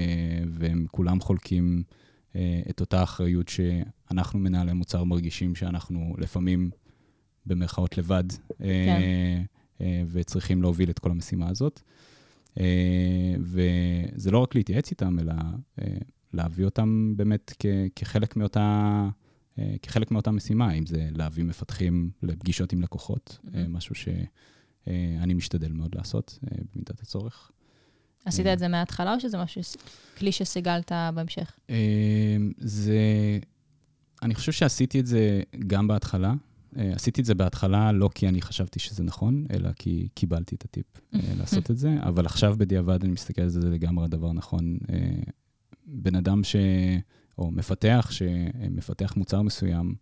והם 0.48 0.86
כולם 0.92 1.22
חולקים 1.22 1.84
אה, 1.88 1.96
את 2.70 2.80
אותה 2.80 3.04
אחריות 3.04 3.48
שאנחנו 3.50 4.40
מנהלי 4.40 4.74
מוצר 4.74 5.04
מרגישים 5.04 5.56
שאנחנו 5.56 6.16
לפעמים 6.18 6.70
במרכאות 7.46 7.98
לבד, 7.98 8.24
אה, 8.62 8.86
כן. 8.86 9.02
אה, 9.82 10.04
וצריכים 10.12 10.62
להוביל 10.62 10.90
את 10.90 11.00
כל 11.00 11.12
המשימה 11.12 11.50
הזאת. 11.50 11.82
אה, 12.60 13.36
וזה 13.40 14.32
לא 14.32 14.40
רק 14.40 14.56
להתייעץ 14.56 14.92
איתם, 14.92 15.20
אלא 15.20 15.34
אה, 15.82 15.98
להביא 16.34 16.66
אותם 16.66 17.14
באמת 17.16 17.54
כ- 17.60 17.66
כחלק 17.96 18.36
מאותה... 18.36 19.10
אה, 19.60 19.76
כחלק 19.82 20.12
מאותה 20.12 20.32
משימה, 20.32 20.72
אם 20.74 20.86
זה 20.86 21.10
להביא 21.12 21.44
מפתחים 21.44 22.10
לפגישות 22.24 22.74
עם 22.74 22.82
לקוחות, 22.82 23.40
mm-hmm. 23.42 23.58
משהו 23.70 23.96
שאני 23.96 25.34
משתדל 25.34 25.72
מאוד 25.72 25.96
לעשות 25.96 26.40
במידת 26.76 27.02
הצורך. 27.02 27.52
עשית 28.28 28.46
את 28.46 28.60
זה 28.60 28.68
מההתחלה, 28.68 29.14
או 29.14 29.20
שזה 29.20 29.38
משהו, 29.38 29.62
כלי 30.18 30.32
שסיגלת 30.32 30.92
בהמשך? 31.14 31.60
זה... 32.58 33.00
אני 34.24 34.36
חושב 34.36 34.52
שעשיתי 34.52 35.00
את 35.00 35.06
זה 35.06 35.42
גם 35.68 35.88
בהתחלה. 35.88 36.34
עשיתי 36.76 37.22
את 37.22 37.26
זה 37.26 37.36
בהתחלה 37.36 37.92
לא 37.92 38.10
כי 38.16 38.28
אני 38.28 38.42
חשבתי 38.42 38.80
שזה 38.80 39.04
נכון, 39.04 39.46
אלא 39.54 39.70
כי 39.76 40.08
קיבלתי 40.14 40.56
את 40.56 40.66
הטיפ 40.66 40.86
לעשות 41.14 41.72
את 41.72 41.78
זה, 41.78 41.96
אבל 42.02 42.26
עכשיו 42.26 42.56
בדיעבד 42.58 43.04
אני 43.04 43.12
מסתכל 43.12 43.42
על 43.42 43.50
זה, 43.50 43.62
זה 43.62 43.70
לגמרי 43.70 44.06
הדבר 44.06 44.34
נכון. 44.34 44.78
בן 45.86 46.16
אדם 46.16 46.44
ש... 46.44 46.56
או 47.38 47.52
מפתח 47.52 48.10
שמפתח 48.12 49.14
מוצר 49.18 49.42
מסוים, 49.42 49.96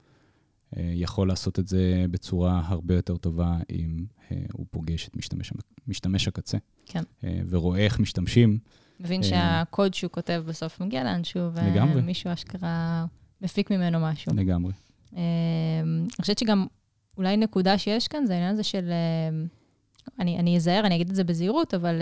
יכול 0.78 1.28
לעשות 1.28 1.60
את 1.60 1.68
זה 1.68 2.06
בצורה 2.12 2.62
הרבה 2.66 2.96
יותר 2.96 3.18
טובה 3.18 3.58
אם 3.70 4.06
אה, 4.32 4.38
הוא 4.54 4.66
פוגש 4.72 5.08
את 5.08 5.16
משתמש, 5.16 5.54
משתמש 5.88 6.28
הקצה. 6.28 6.58
כן. 6.86 7.04
אה, 7.24 7.40
ורואה 7.50 7.80
איך 7.80 8.00
משתמשים. 8.00 8.58
מבין 9.00 9.24
שהקוד 9.24 9.94
שהוא 9.94 10.12
כותב 10.12 10.44
בסוף 10.48 10.82
מגיע 10.82 11.04
לאנשהו, 11.04 11.50
ומישהו 11.96 12.34
אשכרה 12.34 13.06
מפיק 13.42 13.72
ממנו 13.72 14.00
משהו. 14.00 14.32
לגמרי. 14.36 14.74
אני 15.14 15.22
חושבת 16.22 16.38
שגם 16.38 16.68
אולי 17.18 17.38
נקודה 17.38 17.78
שיש 17.78 18.08
כאן, 18.08 18.26
זה 18.26 18.34
העניין 18.34 18.54
הזה 18.54 18.64
של... 18.64 18.92
אני, 20.20 20.40
אני 20.40 20.58
אזהר, 20.58 20.86
אני 20.86 20.96
אגיד 20.96 21.10
את 21.10 21.16
זה 21.16 21.24
בזהירות, 21.24 21.74
אבל 21.74 22.02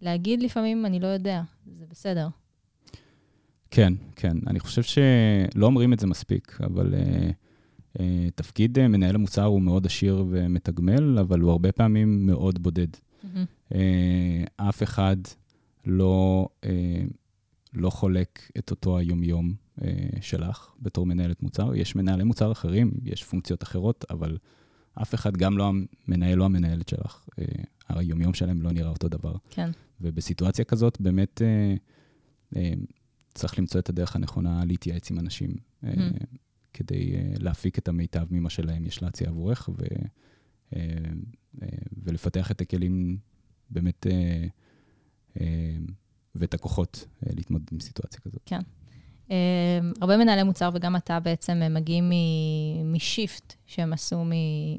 להגיד 0.00 0.42
לפעמים, 0.42 0.86
אני 0.86 1.00
לא 1.00 1.06
יודע, 1.06 1.42
זה 1.78 1.84
בסדר. 1.90 2.28
כן, 3.70 3.92
כן. 4.16 4.36
אני 4.46 4.60
חושב 4.60 4.82
שלא 4.82 5.66
אומרים 5.66 5.92
את 5.92 6.00
זה 6.00 6.06
מספיק, 6.06 6.58
אבל 6.60 6.94
uh, 6.94 7.32
תפקיד 8.34 8.78
uh, 8.78 8.80
מנהל 8.88 9.14
המוצר 9.14 9.44
הוא 9.44 9.62
מאוד 9.62 9.86
עשיר 9.86 10.24
ומתגמל, 10.30 11.18
אבל 11.18 11.40
הוא 11.40 11.50
הרבה 11.50 11.72
פעמים 11.72 12.26
מאוד 12.26 12.62
בודד. 12.62 12.86
Mm-hmm. 12.92 13.72
Uh, 13.72 13.76
אף 14.56 14.82
אחד 14.82 15.16
לא, 15.86 16.48
לא 17.74 17.90
חולק 17.90 18.50
את 18.58 18.70
אותו 18.70 18.98
היומיום 18.98 19.54
שלך 20.20 20.68
בתור 20.80 21.06
מנהלת 21.06 21.42
מוצר. 21.42 21.74
יש 21.74 21.96
מנהלי 21.96 22.24
מוצר 22.24 22.52
אחרים, 22.52 22.90
יש 23.04 23.24
פונקציות 23.24 23.62
אחרות, 23.62 24.04
אבל 24.10 24.38
אף 25.02 25.14
אחד, 25.14 25.36
גם 25.36 25.58
לא 25.58 25.72
המנהל 26.08 26.40
או 26.40 26.46
המנהלת 26.46 26.88
שלך, 26.88 27.28
היומיום 27.88 28.34
שלהם 28.34 28.62
לא 28.62 28.72
נראה 28.72 28.90
אותו 28.90 29.08
דבר. 29.08 29.36
כן. 29.50 29.70
ובסיטואציה 30.00 30.64
כזאת, 30.64 31.00
באמת... 31.00 31.42
צריך 33.34 33.58
למצוא 33.58 33.80
את 33.80 33.88
הדרך 33.88 34.16
הנכונה 34.16 34.64
להתייעץ 34.64 35.10
עם 35.10 35.18
אנשים, 35.18 35.50
mm-hmm. 35.50 35.88
כדי 36.74 37.14
uh, 37.14 37.42
להפיק 37.42 37.78
את 37.78 37.88
המיטב 37.88 38.26
ממה 38.30 38.50
שלהם 38.50 38.84
יש 38.84 39.02
להציע 39.02 39.28
עבורך, 39.28 39.68
ו, 39.68 39.84
uh, 39.84 40.76
uh, 40.76 41.64
ולפתח 42.02 42.50
את 42.50 42.60
הכלים 42.60 43.16
באמת, 43.70 44.06
ואת 46.34 46.54
הכוחות 46.54 47.06
להתמודד 47.22 47.64
עם 47.72 47.80
סיטואציה 47.80 48.20
כזאת. 48.20 48.42
כן. 48.46 48.60
הרבה 50.00 50.16
מנהלי 50.16 50.42
מוצר, 50.42 50.70
וגם 50.74 50.96
אתה 50.96 51.20
בעצם, 51.20 51.62
מגיעים 51.70 52.12
מ 52.84 52.96
shift 52.96 53.54
שהם 53.66 53.92
עשו 53.92 54.24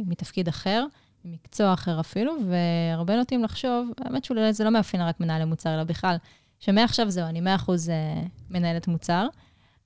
מתפקיד 0.05 0.47
אחר, 0.47 0.85
ממקצוע 1.25 1.73
אחר 1.73 1.99
אפילו, 1.99 2.33
והרבה 2.47 3.15
נוטים 3.15 3.43
לחשוב, 3.43 3.89
האמת 4.01 4.23
שאולי 4.23 4.53
זה 4.53 4.63
לא 4.63 4.69
מאפיין 4.69 5.03
רק 5.03 5.19
מנהלי 5.19 5.45
מוצר, 5.45 5.73
אלא 5.75 5.83
בכלל. 5.83 6.17
שמעכשיו 6.59 7.09
זהו, 7.09 7.25
אני 7.25 7.41
100% 7.41 7.43
אה, 7.89 8.21
מנהלת 8.49 8.87
מוצר, 8.87 9.27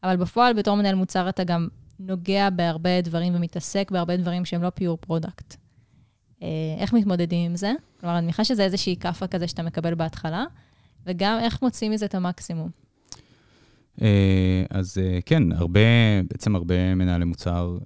אבל 0.04 0.18
בפועל, 0.18 0.54
בתור 0.54 0.76
מנהל 0.76 0.96
מוצר, 0.96 1.30
אתה 1.30 1.44
גם 1.44 1.68
נוגע 2.00 2.50
בהרבה 2.50 3.02
דברים 3.02 3.36
ומתעסק 3.36 3.92
בהרבה 3.92 4.18
דברים 4.18 4.46
שהם 4.46 4.64
לא 4.64 4.70
pure 4.70 4.98
product. 4.98 5.56
אה, 6.44 6.48
איך 6.78 6.94
מתמודדים 6.94 7.50
עם 7.50 7.56
זה? 7.56 7.74
כלומר, 8.00 8.18
אני 8.18 8.24
מניחה 8.24 8.44
שזה 8.44 8.64
איזושהי 8.64 8.96
כאפה 9.00 9.28
כזה 9.28 9.48
שאתה 9.48 9.64
מקבל 9.64 9.96
בהתחלה, 9.96 10.46
וגם 11.06 11.40
איך 11.42 11.62
מוצאים 11.62 11.92
מזה 11.92 12.06
את 12.06 12.16
המקסימום. 12.16 12.70
אה, 14.02 14.64
אז 14.70 14.98
כן, 15.26 15.52
הרבה, 15.52 15.80
בעצם 16.30 16.56
הרבה 16.56 16.96
מנהלי 16.96 17.26
מוצר 17.26 17.78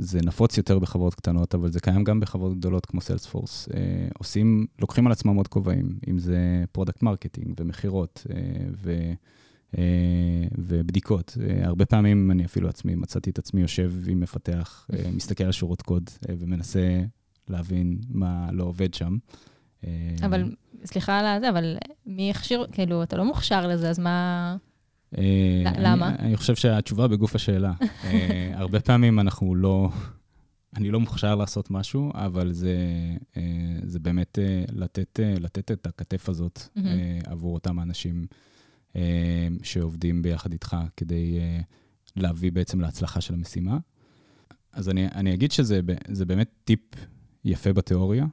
זה 0.00 0.18
נפוץ 0.24 0.58
יותר 0.58 0.78
בחברות 0.78 1.14
קטנות, 1.14 1.54
אבל 1.54 1.70
זה 1.70 1.80
קיים 1.80 2.04
גם 2.04 2.20
בחברות 2.20 2.58
גדולות 2.58 2.86
כמו 2.86 3.00
Salesforce. 3.00 3.68
אה, 3.74 4.08
עושים, 4.18 4.66
לוקחים 4.78 5.06
על 5.06 5.12
עצמם 5.12 5.36
עוד 5.36 5.48
כובעים, 5.48 5.98
אם 6.08 6.18
זה 6.18 6.64
product 6.72 7.02
marketing 7.02 7.54
ומכירות 7.60 8.26
אה, 8.30 8.36
ו, 8.82 8.90
אה, 8.90 9.12
ובדיקות. 10.58 11.38
אה, 11.40 11.66
הרבה 11.66 11.86
פעמים 11.86 12.30
אני 12.30 12.44
אפילו 12.44 12.68
עצמי, 12.68 12.94
מצאתי 12.94 13.30
את 13.30 13.38
עצמי 13.38 13.60
יושב 13.60 13.92
עם 14.08 14.20
מפתח, 14.20 14.86
אה, 14.92 15.10
מסתכל 15.16 15.44
על 15.44 15.52
שורות 15.52 15.82
קוד 15.82 16.10
אה, 16.28 16.34
ומנסה 16.38 17.00
להבין 17.48 17.98
מה 18.08 18.48
לא 18.52 18.64
עובד 18.64 18.94
שם. 18.94 19.16
אה, 19.84 19.90
אבל, 20.24 20.54
סליחה 20.84 21.18
על 21.18 21.40
זה, 21.40 21.48
אבל 21.48 21.76
מי 22.06 22.30
הכשיר, 22.30 22.66
כאילו, 22.72 23.02
אתה 23.02 23.16
לא 23.16 23.24
מוכשר 23.24 23.66
לזה, 23.66 23.90
אז 23.90 23.98
מה... 23.98 24.56
אה, 25.18 25.62
למה? 25.78 26.08
אני, 26.08 26.18
אני 26.18 26.36
חושב 26.36 26.54
שהתשובה 26.54 27.08
בגוף 27.08 27.34
השאלה. 27.34 27.72
אה, 28.04 28.50
הרבה 28.54 28.80
פעמים 28.80 29.20
אנחנו 29.20 29.54
לא... 29.54 29.88
אני 30.76 30.90
לא 30.90 31.00
מוכשר 31.00 31.34
לעשות 31.34 31.70
משהו, 31.70 32.12
אבל 32.14 32.52
זה, 32.52 32.76
אה, 33.36 33.42
זה 33.82 33.98
באמת 33.98 34.38
לתת, 34.72 35.20
לתת 35.40 35.70
את 35.70 35.86
הכתף 35.86 36.28
הזאת 36.28 36.58
mm-hmm. 36.58 36.80
עבור 37.24 37.54
אותם 37.54 37.78
האנשים 37.78 38.26
שעובדים 39.62 40.22
ביחד 40.22 40.52
איתך 40.52 40.76
כדי 40.96 41.38
להביא 42.16 42.52
בעצם 42.52 42.80
להצלחה 42.80 43.20
של 43.20 43.34
המשימה. 43.34 43.78
אז 44.72 44.88
אני, 44.88 45.06
אני 45.06 45.34
אגיד 45.34 45.52
שזה 45.52 45.80
באמת 46.26 46.50
טיפ 46.64 46.80
יפה 47.44 47.72
בתיאוריה, 47.72 48.26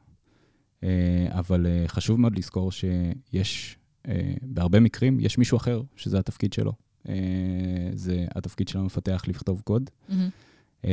אבל 1.29 1.65
חשוב 1.87 2.19
מאוד 2.19 2.37
לזכור 2.37 2.71
שיש 2.71 3.77
אה, 4.07 4.33
בהרבה 4.41 4.79
מקרים 4.79 5.19
יש 5.19 5.37
מישהו 5.37 5.57
אחר 5.57 5.81
שזה 5.95 6.19
התפקיד 6.19 6.53
שלו. 6.53 6.73
אה, 7.09 7.13
זה 7.93 8.25
התפקיד 8.35 8.67
של 8.67 8.79
המפתח 8.79 9.23
לכתוב 9.27 9.61
קוד. 9.61 9.89
Mm-hmm. 10.09 10.87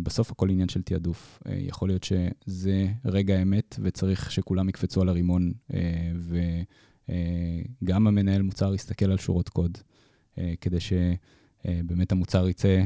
ובסוף 0.00 0.30
הכל 0.30 0.50
עניין 0.50 0.68
של 0.68 0.82
תעדוף. 0.82 1.42
יכול 1.56 1.88
להיות 1.88 2.04
שזה 2.04 2.88
רגע 3.04 3.38
האמת 3.38 3.76
וצריך 3.82 4.30
שכולם 4.30 4.68
יקפצו 4.68 5.00
על 5.00 5.08
הרימון, 5.08 5.52
וגם 7.08 8.06
המנהל 8.06 8.42
מוצר 8.42 8.74
יסתכל 8.74 9.10
על 9.10 9.18
שורות 9.18 9.48
קוד, 9.48 9.78
כדי 10.60 10.78
שבאמת 10.80 12.12
המוצר 12.12 12.48
יצא 12.48 12.84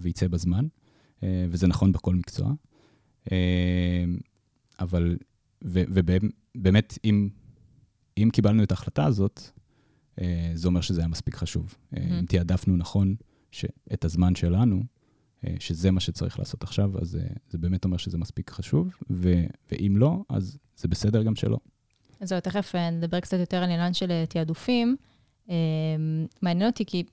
וייצא 0.00 0.28
בזמן, 0.28 0.66
וזה 1.22 1.66
נכון 1.66 1.92
בכל 1.92 2.14
מקצוע. 2.14 2.52
אבל, 4.80 5.16
ובאמת, 5.62 6.98
אם 7.04 7.28
אם 8.22 8.30
קיבלנו 8.32 8.62
את 8.62 8.70
ההחלטה 8.70 9.04
הזאת, 9.04 9.40
אה, 10.20 10.52
זה 10.54 10.68
אומר 10.68 10.80
שזה 10.80 11.00
היה 11.00 11.08
מספיק 11.08 11.34
חשוב. 11.34 11.74
Mm-hmm. 11.74 11.98
אם 12.20 12.24
תעדפנו 12.28 12.76
נכון 12.76 13.14
את 13.92 14.04
הזמן 14.04 14.34
שלנו, 14.34 14.82
אה, 15.44 15.54
שזה 15.60 15.90
מה 15.90 16.00
שצריך 16.00 16.38
לעשות 16.38 16.62
עכשיו, 16.62 16.98
אז 17.00 17.18
זה 17.48 17.58
באמת 17.58 17.84
אומר 17.84 17.96
שזה 17.96 18.18
מספיק 18.18 18.50
חשוב, 18.50 18.94
ו- 19.10 19.46
ואם 19.72 19.94
לא, 19.96 20.24
אז 20.28 20.58
זה 20.76 20.88
בסדר 20.88 21.22
גם 21.22 21.34
שלא. 21.34 21.58
אז 22.20 22.28
זהו, 22.28 22.40
תכף 22.40 22.74
נדבר 22.92 23.20
קצת 23.20 23.38
יותר 23.38 23.56
על 23.56 23.70
עניין 23.70 23.94
של 23.94 24.24
תעדופים. 24.28 24.96
מעניין 26.42 26.70
אותי, 26.70 26.84
כי 26.86 27.04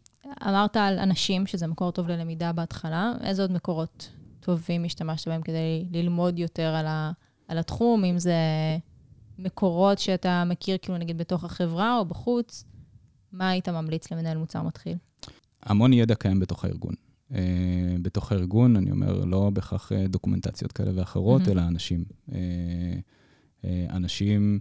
אמרת 0.48 0.78
על 0.78 1.00
אנשים, 1.00 1.48
שזה 1.48 1.68
מקור 1.68 1.92
טוב 1.92 2.08
ללמידה 2.08 2.52
בהתחלה, 2.54 3.14
איזה 3.24 3.42
עוד 3.42 3.52
מקורות 3.52 4.10
טובים 4.40 4.86
השתמשת 4.86 5.28
בהם 5.28 5.42
כדי 5.42 5.86
ללמוד 5.92 6.40
יותר 6.40 6.76
על, 6.76 6.86
ה- 6.88 7.12
על 7.48 7.58
התחום, 7.58 8.06
אם 8.06 8.20
זה 8.20 8.36
מקורות 9.40 10.00
שאתה 10.00 10.44
מכיר, 10.46 10.78
כאילו 10.82 10.98
נגיד 10.98 11.18
בתוך 11.18 11.44
החברה 11.44 11.98
או 11.98 12.06
בחוץ, 12.06 12.66
מה 13.32 13.50
היית 13.50 13.70
ממליץ 13.70 14.12
למנהל 14.12 14.38
מוצר 14.38 14.64
מתחיל? 14.64 14.98
המון 15.64 15.94
ידע 15.94 16.16
קיים 16.16 16.40
בתוך 16.40 16.66
הארגון. 16.66 16.94
Uh, 17.32 17.36
בתוך 18.02 18.32
הארגון, 18.32 18.76
אני 18.76 18.92
אומר, 18.92 19.26
לא 19.26 19.50
בהכרח 19.54 19.92
דוקומנטציות 20.10 20.72
כאלה 20.72 20.92
ואחרות, 20.96 21.42
mm-hmm. 21.42 21.52
אלא 21.52 21.62
אנשים. 21.62 22.06
Uh, 22.30 22.34
אה, 23.62 23.66
אנשים 23.90 24.60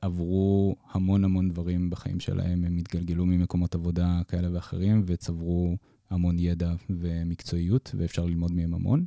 עברו 0.00 0.76
המון 0.90 1.24
המון 1.24 1.48
דברים 1.48 1.90
בחיים 1.90 2.20
שלהם, 2.20 2.64
הם 2.64 2.76
התגלגלו 2.76 3.26
ממקומות 3.26 3.74
עבודה 3.74 4.20
כאלה 4.28 4.48
ואחרים, 4.52 5.02
וצברו 5.06 5.76
המון 6.10 6.38
ידע 6.38 6.72
ומקצועיות, 6.90 7.94
ואפשר 7.98 8.24
ללמוד 8.24 8.52
מהם 8.52 8.74
המון. 8.74 9.04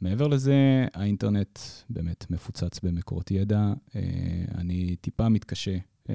מעבר 0.00 0.28
לזה, 0.28 0.86
האינטרנט 0.94 1.58
באמת 1.90 2.26
מפוצץ 2.30 2.80
במקורות 2.82 3.30
ידע. 3.30 3.72
אה, 3.96 4.00
אני 4.54 4.96
טיפה 5.00 5.28
מתקשה, 5.28 5.76
אה, 6.10 6.14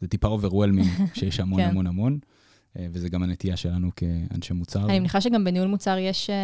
זה 0.00 0.08
טיפה 0.08 0.28
overwhelming, 0.28 0.88
שיש 1.14 1.40
המון 1.40 1.62
כן. 1.62 1.68
המון 1.68 1.86
המון, 1.86 2.12
אה, 2.12 2.28
וזה 2.76 3.08
גם 3.08 3.22
הנטייה 3.22 3.56
שלנו 3.56 3.90
כאנשי 3.96 4.54
מוצר. 4.54 4.84
אני 4.84 4.98
מניחה 4.98 5.20
שגם 5.20 5.44
בניהול 5.44 5.68
מוצר 5.68 5.98
יש, 5.98 6.30
אה, 6.30 6.36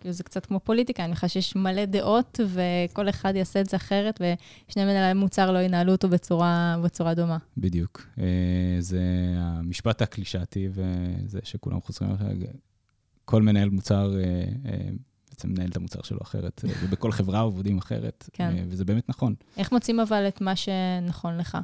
כאילו 0.00 0.12
זה 0.12 0.22
קצת 0.22 0.46
כמו 0.46 0.60
פוליטיקה, 0.60 1.02
אני 1.02 1.08
מניחה 1.08 1.28
שיש 1.28 1.56
מלא 1.56 1.84
דעות, 1.84 2.40
וכל 2.46 3.08
אחד 3.08 3.36
יעשה 3.36 3.60
את 3.60 3.68
זה 3.68 3.76
אחרת, 3.76 4.20
ושני 4.68 4.84
מנהלי 4.84 5.20
מוצר 5.20 5.52
לא 5.52 5.58
ינהלו 5.58 5.92
אותו 5.92 6.08
בצורה, 6.08 6.76
בצורה 6.84 7.14
דומה. 7.14 7.38
בדיוק. 7.56 8.06
אה, 8.18 8.76
זה 8.80 9.02
המשפט 9.36 10.02
הקלישאתי, 10.02 10.68
וזה 10.72 11.38
שכולם 11.44 11.80
חוזרים 11.80 12.12
אחר. 12.12 12.28
כל 13.24 13.42
מנהל 13.42 13.68
מוצר 13.68 14.16
אה, 14.18 14.44
אה, 14.72 14.88
בעצם 15.32 15.48
מנהל 15.48 15.68
את 15.68 15.76
המוצר 15.76 16.02
שלו 16.02 16.18
אחרת, 16.22 16.64
אה, 16.64 16.72
ובכל 16.82 17.12
חברה 17.12 17.40
עובדים 17.40 17.78
אחרת, 17.78 18.28
כן. 18.32 18.56
אה, 18.58 18.64
וזה 18.68 18.84
באמת 18.84 19.08
נכון. 19.08 19.34
איך 19.56 19.72
מוצאים 19.72 20.00
אבל 20.00 20.28
את 20.28 20.40
מה 20.40 20.56
שנכון 20.56 21.36
לך? 21.38 21.58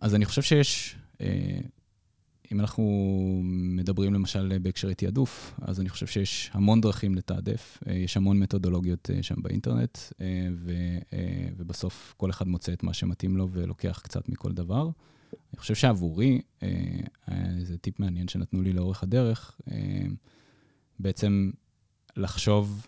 אז 0.00 0.14
אני 0.14 0.24
חושב 0.24 0.42
שיש, 0.42 0.96
אה, 1.20 1.58
אם 2.54 2.60
אנחנו 2.60 3.40
מדברים 3.44 4.14
למשל 4.14 4.58
בהקשרי 4.62 4.94
תעדוף, 4.94 5.54
אז 5.62 5.80
אני 5.80 5.88
חושב 5.88 6.06
שיש 6.06 6.50
המון 6.52 6.80
דרכים 6.80 7.14
לתעדף, 7.14 7.78
אה, 7.88 7.92
יש 7.92 8.16
המון 8.16 8.38
מתודולוגיות 8.38 9.10
אה, 9.10 9.22
שם 9.22 9.42
באינטרנט, 9.42 9.98
אה, 10.20 10.48
ו- 10.54 11.16
ובסוף 11.56 12.14
כל 12.16 12.30
אחד 12.30 12.48
מוצא 12.48 12.72
את 12.72 12.82
מה 12.82 12.94
שמתאים 12.94 13.36
לו 13.36 13.48
ולוקח 13.50 14.00
קצת 14.04 14.28
מכל 14.28 14.52
דבר. 14.52 14.90
אני 15.32 15.58
חושב 15.58 15.74
שעבורי, 15.74 16.40
זה 17.62 17.78
טיפ 17.78 18.00
מעניין 18.00 18.28
שנתנו 18.28 18.62
לי 18.62 18.72
לאורך 18.72 19.02
הדרך, 19.02 19.60
בעצם 20.98 21.50
לחשוב, 22.16 22.86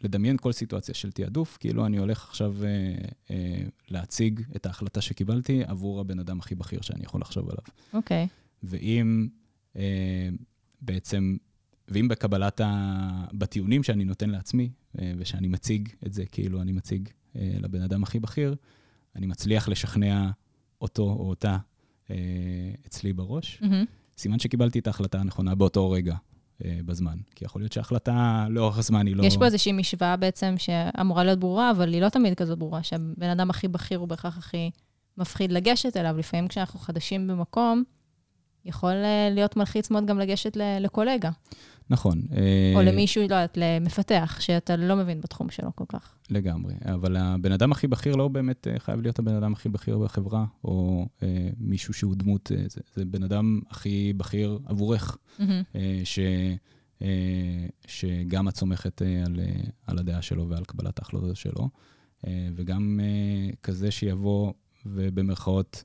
לדמיין 0.00 0.36
כל 0.36 0.52
סיטואציה 0.52 0.94
של 0.94 1.12
תעדוף, 1.12 1.56
כאילו 1.60 1.86
אני 1.86 1.98
הולך 1.98 2.28
עכשיו 2.28 2.54
להציג 3.88 4.40
את 4.56 4.66
ההחלטה 4.66 5.00
שקיבלתי 5.00 5.62
עבור 5.66 6.00
הבן 6.00 6.18
אדם 6.18 6.38
הכי 6.38 6.54
בכיר 6.54 6.80
שאני 6.82 7.04
יכול 7.04 7.20
לחשוב 7.20 7.50
עליו. 7.50 7.64
אוקיי. 7.94 8.28
ואם 8.62 9.28
אה, 9.76 10.28
בעצם, 10.80 11.36
ואם 11.88 12.08
בקבלת 12.08 12.60
ה... 12.60 13.24
בטיעונים 13.32 13.82
שאני 13.82 14.04
נותן 14.04 14.30
לעצמי, 14.30 14.70
אה, 15.00 15.12
ושאני 15.18 15.48
מציג 15.48 15.88
את 16.06 16.12
זה 16.12 16.26
כאילו 16.26 16.62
אני 16.62 16.72
מציג 16.72 17.08
אה, 17.36 17.56
לבן 17.60 17.82
אדם 17.82 18.02
הכי 18.02 18.20
בכיר, 18.20 18.54
אני 19.16 19.26
מצליח 19.26 19.68
לשכנע 19.68 20.30
אותו 20.80 21.02
או 21.02 21.28
אותה 21.28 21.58
אה, 22.10 22.16
אצלי 22.86 23.12
בראש, 23.12 23.58
מהמם. 23.62 23.84
סימן 24.18 24.38
שקיבלתי 24.38 24.78
את 24.78 24.86
ההחלטה 24.86 25.20
הנכונה 25.20 25.54
באותו 25.54 25.90
רגע 25.90 26.16
אה, 26.64 26.78
בזמן. 26.84 27.18
כי 27.34 27.44
יכול 27.44 27.62
להיות 27.62 27.72
שההחלטה 27.72 28.46
לאורך 28.50 28.78
הזמן 28.78 29.06
היא 29.06 29.16
לא... 29.16 29.22
יש 29.22 29.36
פה 29.36 29.44
איזושהי 29.44 29.72
משוואה 29.72 30.16
בעצם 30.16 30.54
שאמורה 30.58 31.24
להיות 31.24 31.38
ברורה, 31.38 31.70
אבל 31.70 31.92
היא 31.92 32.02
לא 32.02 32.08
תמיד 32.08 32.34
כזאת 32.34 32.58
ברורה, 32.58 32.82
שהבן 32.82 33.30
אדם 33.30 33.50
הכי 33.50 33.68
בכיר 33.68 33.98
הוא 33.98 34.08
בהכרח 34.08 34.38
הכי 34.38 34.70
מפחיד 35.18 35.52
לגשת 35.52 35.96
אליו. 35.96 36.16
לפעמים 36.18 36.48
כשאנחנו 36.48 36.78
חדשים 36.78 37.26
במקום, 37.26 37.84
יכול 38.68 38.94
אה, 39.04 39.28
להיות 39.30 39.56
מלחיץ 39.56 39.90
מאוד 39.90 40.06
גם 40.06 40.18
לגשת 40.18 40.56
לקולגה, 40.80 41.30
נכון. 41.90 42.22
או 42.74 42.80
אה, 42.80 42.84
למישהו, 42.84 43.20
לא 43.20 43.24
יודעת, 43.24 43.56
למפתח, 43.60 44.36
שאתה 44.40 44.76
לא 44.76 44.96
מבין 44.96 45.20
בתחום 45.20 45.50
שלו 45.50 45.70
כל 45.74 45.84
כך. 45.88 46.14
לגמרי, 46.30 46.74
אבל 46.84 47.16
הבן 47.16 47.52
אדם 47.52 47.72
הכי 47.72 47.86
בכיר 47.86 48.16
לא 48.16 48.28
באמת 48.28 48.68
אה, 48.68 48.78
חייב 48.78 49.00
להיות 49.00 49.18
הבן 49.18 49.34
אדם 49.34 49.52
הכי 49.52 49.68
בכיר 49.68 49.98
בחברה, 49.98 50.44
או 50.64 51.06
אה, 51.22 51.48
מישהו 51.58 51.94
שהוא 51.94 52.14
דמות, 52.14 52.52
אה, 52.52 52.62
זה, 52.68 52.80
זה 52.94 53.04
בן 53.04 53.22
אדם 53.22 53.60
הכי 53.70 54.12
בכיר 54.16 54.58
עבורך, 54.66 55.18
מהמם. 55.38 55.62
אה, 55.76 56.00
ש, 56.04 56.18
אה, 57.02 57.66
שגם 57.86 58.48
את 58.48 58.56
סומכת 58.56 59.02
אה, 59.02 59.22
על, 59.26 59.40
אה, 59.40 59.60
על 59.86 59.98
הדעה 59.98 60.22
שלו 60.22 60.48
ועל 60.48 60.64
קבלת 60.64 60.98
ההחלטות 60.98 61.36
שלו, 61.36 61.68
אה, 62.26 62.48
וגם 62.54 63.00
אה, 63.02 63.50
כזה 63.62 63.90
שיבוא 63.90 64.52
ובמרכאות 64.86 65.84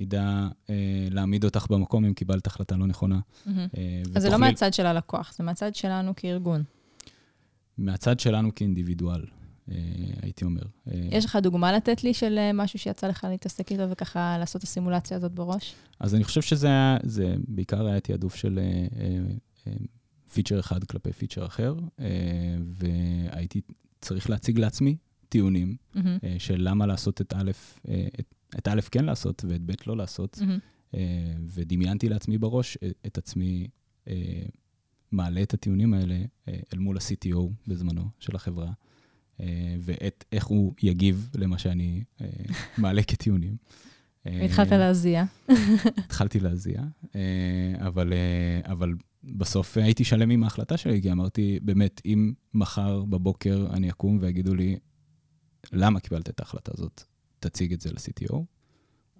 ידע 0.00 0.48
אה, 0.70 0.74
להעמיד 1.10 1.44
אותך 1.44 1.66
במקום 1.70 2.04
אם 2.04 2.14
קיבלת 2.14 2.46
החלטה 2.46 2.76
לא 2.76 2.86
נכונה. 2.86 3.20
מהמם. 3.46 3.58
אה, 3.58 4.02
אז 4.16 4.22
זה 4.22 4.28
לא 4.28 4.34
ותוכלי- 4.34 4.50
מהצד 4.50 4.74
של 4.74 4.86
הלקוח, 4.86 5.34
זה 5.38 5.44
מהצד 5.44 5.74
שלנו 5.74 6.12
כארגון. 6.16 6.62
מהצד 7.78 8.20
שלנו 8.20 8.54
כאינדיבידואל, 8.54 9.24
אה, 9.70 9.76
הייתי 10.22 10.44
אומר. 10.44 10.62
אה, 10.90 11.08
יש 11.10 11.24
לך 11.24 11.36
דוגמה 11.42 11.72
לתת 11.72 12.04
לי 12.04 12.14
של 12.14 12.38
אה, 12.38 12.52
משהו 12.52 12.78
שיצא 12.78 13.06
לך 13.08 13.26
להתעסק 13.30 13.72
איתו 13.72 13.90
וככה 13.90 14.36
לעשות 14.38 14.58
את 14.58 14.66
הסימולציה 14.68 15.16
הזאת 15.16 15.32
בראש? 15.32 15.74
אז 16.00 16.14
אני 16.14 16.24
חושב 16.24 16.42
שזה 16.42 16.66
היה, 16.66 16.96
זה 17.02 17.34
בעיקר 17.48 17.86
היה 17.86 18.00
תעדוף 18.00 18.34
של 18.34 18.58
אה, 18.58 18.64
אה, 19.00 19.18
אה, 19.66 19.72
פיצ'ר 20.32 20.60
אחד 20.60 20.84
כלפי 20.84 21.12
פיצ'ר 21.12 21.46
אחר, 21.46 21.74
אה, 22.00 22.06
והייתי 22.70 23.60
צריך 24.00 24.30
להציג 24.30 24.58
לעצמי 24.58 24.96
טיעונים. 25.28 25.76
אה, 25.96 26.02
של 26.38 26.56
למה 26.58 26.86
לעשות 26.86 27.20
את 27.20 27.32
א', 27.36 27.50
את, 28.20 28.34
את 28.58 28.68
א' 28.68 28.80
כן 28.90 29.04
לעשות 29.04 29.44
ואת 29.48 29.60
ב' 29.62 29.72
לא 29.86 29.96
לעשות. 29.96 30.38
אה, 30.94 31.32
ודמיינתי 31.54 32.08
לעצמי 32.08 32.38
בראש 32.38 32.76
את, 32.76 32.92
את 33.06 33.18
עצמי 33.18 33.68
אה, 34.08 34.42
מעלה 35.12 35.42
את 35.42 35.54
הטיעונים 35.54 35.94
האלה 35.94 36.18
אה, 36.48 36.60
אל 36.74 36.78
מול 36.78 36.96
ה-CTO 36.96 37.40
בזמנו 37.66 38.08
של 38.18 38.36
החברה, 38.36 38.72
אה, 39.40 39.76
ואת 39.80 40.24
איך 40.32 40.46
הוא 40.46 40.74
יגיב 40.82 41.30
למה 41.34 41.58
שאני 41.58 42.04
אה, 42.20 42.26
מעלה 42.78 43.02
כטיעונים. 43.02 43.56
אה, 44.26 44.44
התחלת 44.44 44.72
להזיע. 44.72 45.24
התחלתי 45.96 46.40
להזיע, 46.40 46.82
אה, 47.14 47.86
אבל, 47.86 48.12
אה, 48.12 48.72
אבל 48.72 48.94
בסוף 49.24 49.76
הייתי 49.76 50.04
שלם 50.04 50.30
עם 50.30 50.44
ההחלטה 50.44 50.76
שלי, 50.76 51.02
כי 51.02 51.12
אמרתי, 51.12 51.58
באמת, 51.62 52.02
אם 52.04 52.32
מחר 52.54 53.04
בבוקר 53.04 53.66
אני 53.72 53.90
אקום 53.90 54.18
ויגידו 54.20 54.54
לי, 54.54 54.78
למה 55.72 56.00
קיבלת 56.00 56.28
את 56.28 56.40
ההחלטה 56.40 56.72
הזאת? 56.74 57.04
תציג 57.40 57.72
את 57.72 57.80
זה 57.80 57.90
ל-CTO. 57.90 58.36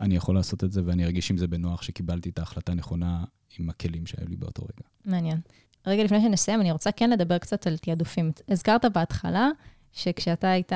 אני 0.00 0.16
יכול 0.16 0.34
לעשות 0.34 0.64
את 0.64 0.72
זה 0.72 0.82
ואני 0.84 1.04
ארגיש 1.04 1.30
עם 1.30 1.36
זה 1.36 1.46
בנוח 1.46 1.82
שקיבלתי 1.82 2.28
את 2.28 2.38
ההחלטה 2.38 2.72
הנכונה 2.72 3.24
עם 3.58 3.70
הכלים 3.70 4.06
שהיו 4.06 4.28
לי 4.28 4.36
באותו 4.36 4.62
רגע. 4.62 4.88
מעניין. 5.04 5.40
רגע 5.86 6.04
לפני 6.04 6.20
שנסיים, 6.20 6.60
אני 6.60 6.72
רוצה 6.72 6.92
כן 6.92 7.10
לדבר 7.10 7.38
קצת 7.38 7.66
על 7.66 7.78
תעדופים. 7.78 8.32
הזכרת 8.48 8.84
בהתחלה 8.84 9.48
שכשאתה 9.92 10.50
היית, 10.50 10.72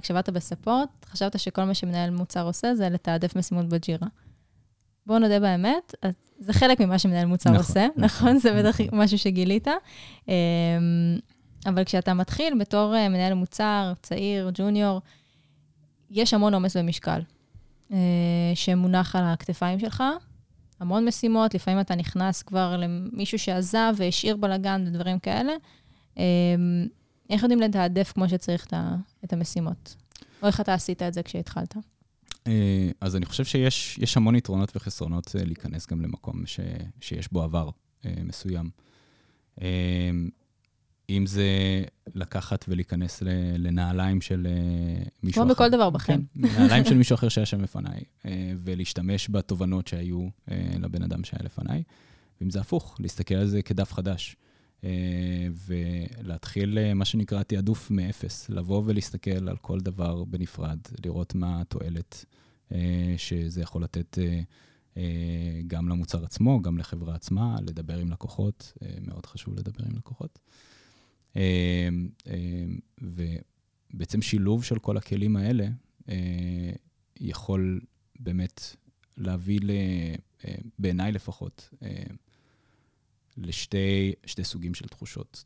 כשעבדת 0.00 0.28
בספורט, 0.28 0.88
חשבת 1.04 1.38
שכל 1.38 1.64
מה 1.64 1.74
שמנהל 1.74 2.10
מוצר 2.10 2.46
עושה 2.46 2.74
זה 2.74 2.88
לתעדף 2.88 3.36
משימות 3.36 3.68
בג'ירה. 3.68 4.08
בואו 5.06 5.18
נודה 5.18 5.40
באמת, 5.40 5.94
זה 6.38 6.52
חלק 6.52 6.80
ממה 6.80 6.98
שמנהל 6.98 7.26
מוצר 7.26 7.50
נכון, 7.50 7.62
עושה, 7.62 7.86
נכון, 7.96 8.04
נכון? 8.04 8.38
זה 8.38 8.62
בטח 8.62 8.80
נכון. 8.80 8.98
משהו 8.98 9.18
שגילית. 9.18 9.66
אמ, 10.28 10.32
אבל 11.66 11.84
כשאתה 11.84 12.14
מתחיל 12.14 12.54
בתור 12.60 12.94
אה, 12.96 13.08
מנהל 13.08 13.34
מוצר, 13.34 13.92
צעיר, 14.02 14.50
ג'וניור, 14.54 15.00
יש 16.12 16.34
המון 16.34 16.54
עומס 16.54 16.76
במשקל 16.76 17.20
אה, 17.92 17.96
שמונח 18.54 19.16
על 19.16 19.24
הכתפיים 19.24 19.78
שלך, 19.78 20.02
המון 20.80 21.04
משימות, 21.04 21.54
לפעמים 21.54 21.80
אתה 21.80 21.94
נכנס 21.94 22.42
כבר 22.42 22.76
למישהו 22.76 23.38
שעזב 23.38 23.94
והשאיר 23.96 24.36
בלאגן 24.36 24.84
ודברים 24.86 25.18
כאלה. 25.18 25.52
אמ, 26.16 26.22
איך 27.30 27.42
יודעים 27.42 27.60
לתעדף 27.60 28.12
כמו 28.12 28.28
שצריך 28.28 28.66
את 29.24 29.32
המשימות? 29.32 29.96
או 30.42 30.46
איך 30.46 30.60
אתה 30.60 30.74
עשית 30.74 31.02
את 31.02 31.14
זה 31.14 31.22
כשהתחלת? 31.22 31.76
אה, 32.46 32.90
אז 33.00 33.16
אני 33.16 33.26
חושב 33.26 33.44
שיש 33.44 33.98
יש 33.98 34.16
המון 34.16 34.36
יתרונות 34.36 34.76
וחסרונות 34.76 35.36
אה, 35.38 35.44
להיכנס 35.44 35.86
גם 35.86 36.00
למקום 36.02 36.46
ש, 36.46 36.60
שיש 37.00 37.32
בו 37.32 37.42
עבר 37.42 37.70
אה, 38.04 38.12
מסוים. 38.24 38.70
אם 41.16 41.26
זה 41.26 41.46
לקחת 42.14 42.64
ולהיכנס 42.68 43.22
לנעליים 43.58 44.20
של 44.20 44.46
אה, 44.50 45.02
מישהו 45.22 45.42
כמו 45.42 45.52
אחר. 45.52 45.54
בכל 45.54 45.70
דבר 45.70 45.90
בחיים. 45.90 46.24
כן, 46.34 46.40
נעליים 46.40 46.84
של 46.84 46.94
מישהו 46.94 47.14
אחר 47.14 47.28
שהיה 47.28 47.46
שם 47.46 47.60
לפניי, 47.60 48.04
אה, 48.26 48.52
ולהשתמש 48.58 49.30
בתובנות 49.30 49.86
שהיו 49.86 50.28
אה, 50.50 50.72
לבן 50.80 51.02
אדם 51.02 51.24
שהיה 51.24 51.42
לפניי. 51.44 51.82
ואם 52.40 52.50
זה 52.50 52.60
הפוך, 52.60 52.96
להסתכל 53.00 53.34
על 53.34 53.46
זה 53.46 53.62
כדף 53.62 53.92
חדש. 53.92 54.36
ולהתחיל 55.66 56.94
מה 56.94 57.04
שנקרא 57.04 57.42
תעדוף 57.42 57.90
מאפס, 57.90 58.48
לבוא 58.48 58.82
ולהסתכל 58.86 59.48
על 59.48 59.56
כל 59.56 59.80
דבר 59.80 60.24
בנפרד, 60.24 60.78
לראות 61.04 61.34
מה 61.34 61.60
התועלת 61.60 62.24
שזה 63.16 63.60
יכול 63.60 63.82
לתת 63.82 64.18
גם 65.66 65.88
למוצר 65.88 66.24
עצמו, 66.24 66.62
גם 66.62 66.78
לחברה 66.78 67.14
עצמה, 67.14 67.56
לדבר 67.66 67.98
עם 67.98 68.10
לקוחות, 68.10 68.72
מאוד 69.06 69.26
חשוב 69.26 69.54
לדבר 69.54 69.84
עם 69.84 69.96
לקוחות. 69.96 70.38
אה, 71.36 71.88
אה, 72.26 72.64
ובעצם 73.00 74.22
שילוב 74.22 74.64
של 74.64 74.78
כל 74.78 74.96
הכלים 74.96 75.36
האלה 75.36 75.66
אה, 76.08 76.72
יכול 77.20 77.80
באמת 78.18 78.76
להביא, 79.16 79.60
ל, 79.62 79.70
אה, 80.44 80.54
בעיניי 80.78 81.12
לפחות, 81.12 81.68
אה, 81.82 82.02
לשתי 83.36 84.12
שתי 84.26 84.44
סוגים 84.44 84.74
של 84.74 84.86
תחושות. 84.86 85.44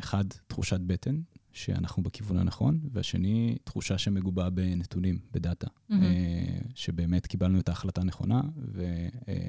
אחד, 0.00 0.24
תחושת 0.46 0.80
בטן, 0.80 1.20
שאנחנו 1.52 2.02
בכיוון 2.02 2.38
הנכון, 2.38 2.80
והשני, 2.92 3.56
תחושה 3.64 3.98
שמגובה 3.98 4.50
בנתונים, 4.50 5.18
בדאטה. 5.32 5.66
אה, 5.90 6.58
שבאמת 6.74 7.26
קיבלנו 7.26 7.60
את 7.60 7.68
ההחלטה 7.68 8.00
הנכונה, 8.00 8.40
ו, 8.56 9.06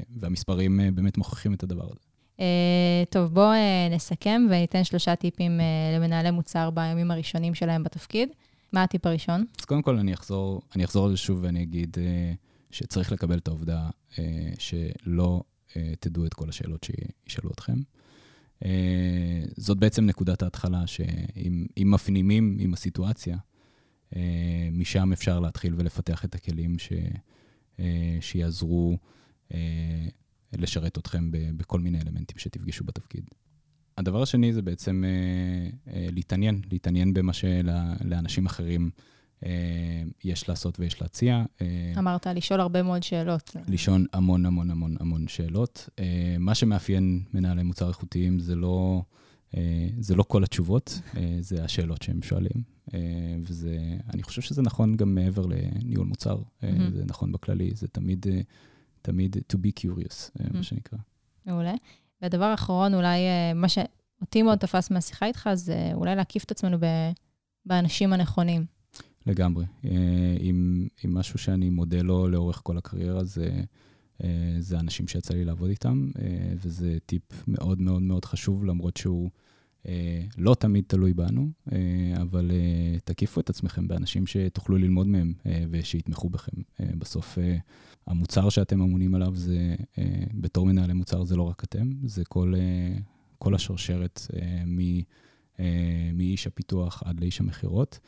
והמספרים 0.09 0.79
באמת 0.95 1.17
מוכיחים 1.17 1.53
את 1.53 1.63
הדבר 1.63 1.85
הזה. 1.91 2.12
אה, 2.39 3.03
טוב, 3.09 3.33
בואו 3.33 3.51
אה, 3.51 3.87
נסכם 3.91 4.47
וניתן 4.49 4.83
שלושה 4.83 5.15
טיפים 5.15 5.59
אה, 5.59 5.65
למנהלי 5.97 6.31
מוצר 6.31 6.69
בימים 6.69 7.11
הראשונים 7.11 7.53
שלהם 7.55 7.83
בתפקיד. 7.83 8.29
מה 8.73 8.83
הטיפ 8.83 9.05
הראשון? 9.05 9.45
אז 9.59 9.65
קודם 9.65 9.81
כל 9.81 9.97
אני 9.97 10.13
אחזור, 10.13 10.61
אני 10.75 10.85
אחזור 10.85 11.05
על 11.05 11.11
זה 11.11 11.17
שוב 11.17 11.39
ואני 11.41 11.63
אגיד 11.63 11.97
אה, 11.99 12.33
שצריך 12.71 13.11
לקבל 13.11 13.37
את 13.37 13.47
העובדה 13.47 13.89
אה, 14.19 14.49
שלא 14.59 15.43
אה, 15.77 15.93
תדעו 15.99 16.25
את 16.25 16.33
כל 16.33 16.49
השאלות 16.49 16.83
שישאלו 16.83 17.51
אתכם. 17.51 17.75
אה, 18.65 19.41
זאת 19.57 19.77
בעצם 19.77 20.05
נקודת 20.05 20.43
ההתחלה, 20.43 20.87
שאם 20.87 21.91
מפנימים 21.91 22.57
עם 22.59 22.73
הסיטואציה, 22.73 23.37
אה, 24.15 24.69
משם 24.71 25.11
אפשר 25.11 25.39
להתחיל 25.39 25.73
ולפתח 25.77 26.25
את 26.25 26.35
הכלים 26.35 26.79
ש, 26.79 26.93
אה, 27.79 28.17
שיעזרו 28.21 28.97
לשרת 30.57 30.97
אתכם 30.97 31.29
בכל 31.31 31.79
מיני 31.79 32.01
אלמנטים 32.01 32.37
שתפגשו 32.37 32.83
בתפקיד. 32.83 33.23
הדבר 33.97 34.21
השני 34.21 34.53
זה 34.53 34.61
בעצם 34.61 35.03
אה, 35.05 35.93
אה, 35.93 36.07
להתעניין, 36.11 36.61
להתעניין 36.71 37.13
במה 37.13 37.33
שלאנשים 37.33 38.45
אחרים 38.45 38.89
אה, 39.45 40.03
יש 40.23 40.49
לעשות 40.49 40.79
ויש 40.79 41.01
להציע. 41.01 41.43
אה, 41.61 41.93
אמרת 41.97 42.27
לשאול 42.27 42.59
הרבה 42.59 42.83
מאוד 42.83 43.03
שאלות. 43.03 43.55
לשאול 43.67 44.07
המון 44.13 44.45
המון 44.45 44.71
המון 44.71 44.95
המון 44.99 45.27
שאלות. 45.27 45.89
אה, 45.99 46.35
מה 46.39 46.55
שמאפיין 46.55 47.23
מנהלי 47.33 47.63
מוצר 47.63 47.89
איכותיים 47.89 48.39
זה 48.39 48.55
לא, 48.55 49.01
זה 49.99 50.15
לא 50.15 50.23
כל 50.23 50.43
התשובות, 50.43 51.01
זה 51.39 51.63
השאלות 51.63 52.01
שהם 52.01 52.21
שואלים. 52.21 52.63
וזה, 53.41 53.77
אני 54.13 54.23
חושב 54.23 54.41
שזה 54.41 54.61
נכון 54.61 54.95
גם 54.95 55.15
מעבר 55.15 55.45
לניהול 55.45 56.07
מוצר, 56.07 56.37
mm-hmm. 56.37 56.65
זה 56.93 57.05
נכון 57.05 57.31
בכללי, 57.31 57.71
זה 57.75 57.87
תמיד, 57.87 58.25
תמיד 59.03 59.35
to 59.53 59.55
be 59.55 59.83
curious, 59.83 60.37
mm-hmm. 60.37 60.57
מה 60.57 60.63
שנקרא. 60.63 60.99
מעולה. 61.45 61.73
והדבר 62.21 62.45
האחרון, 62.45 62.93
אולי 62.93 63.19
מה 63.55 63.67
שאותי 63.69 64.41
מאוד 64.41 64.57
תפס 64.57 64.91
מהשיחה 64.91 65.25
איתך, 65.25 65.49
זה 65.53 65.91
אולי 65.93 66.15
להקיף 66.15 66.43
את 66.43 66.51
עצמנו 66.51 66.77
באנשים 67.65 68.13
הנכונים. 68.13 68.65
לגמרי. 69.25 69.65
אם, 69.83 69.89
אה, 69.91 71.05
אם 71.05 71.13
משהו 71.13 71.39
שאני 71.39 71.69
מודה 71.69 72.01
לו 72.01 72.27
לאורך 72.27 72.61
כל 72.63 72.77
הקריירה, 72.77 73.23
זה, 73.23 73.61
אה, 74.23 74.55
זה 74.59 74.79
אנשים 74.79 75.07
שיצא 75.07 75.33
לי 75.33 75.45
לעבוד 75.45 75.69
איתם, 75.69 76.09
אה, 76.21 76.53
וזה 76.55 76.97
טיפ 77.05 77.47
מאוד 77.47 77.81
מאוד 77.81 78.01
מאוד 78.01 78.25
חשוב, 78.25 78.65
למרות 78.65 78.97
שהוא 78.97 79.29
לא 80.37 80.55
תמיד 80.55 80.83
תלוי 80.87 81.13
בנו, 81.13 81.49
אבל 82.21 82.51
תקיפו 83.03 83.41
את 83.41 83.49
עצמכם 83.49 83.87
באנשים 83.87 84.27
שתוכלו 84.27 84.77
ללמוד 84.77 85.07
מהם 85.07 85.33
ושיתמכו 85.71 86.29
בכם. 86.29 86.51
בסוף, 86.79 87.37
המוצר 88.07 88.49
שאתם 88.49 88.81
אמונים 88.81 89.15
עליו 89.15 89.35
זה, 89.35 89.75
בתור 90.33 90.65
מנהלי 90.65 90.93
מוצר, 90.93 91.23
זה 91.23 91.35
לא 91.35 91.43
רק 91.43 91.63
אתם, 91.63 91.91
זה 92.05 92.25
כל, 92.25 92.53
כל 93.37 93.55
השרשרת 93.55 94.21
מאיש 96.13 96.47
הפיתוח 96.47 97.03
עד 97.05 97.19
לאיש 97.19 97.39
המכירות. 97.39 97.99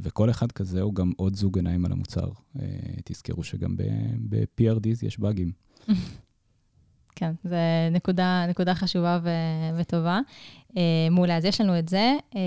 וכל 0.00 0.30
אחד 0.30 0.52
כזה 0.52 0.80
הוא 0.80 0.94
גם 0.94 1.12
עוד 1.16 1.34
זוג 1.36 1.58
עיניים 1.58 1.84
על 1.84 1.92
המוצר. 1.92 2.28
אה, 2.60 2.66
תזכרו 3.04 3.44
שגם 3.44 3.76
ב-PRDs 4.28 5.06
יש 5.06 5.18
באגים. 5.18 5.52
כן, 7.16 7.32
זו 7.44 7.56
נקודה, 7.90 8.46
נקודה 8.48 8.74
חשובה 8.74 9.18
ו- 9.22 9.80
וטובה. 9.80 10.20
אה, 10.76 10.82
מעולה, 11.10 11.36
אז 11.36 11.44
יש 11.44 11.60
לנו 11.60 11.78
את 11.78 11.88
זה. 11.88 12.12
אה, 12.36 12.40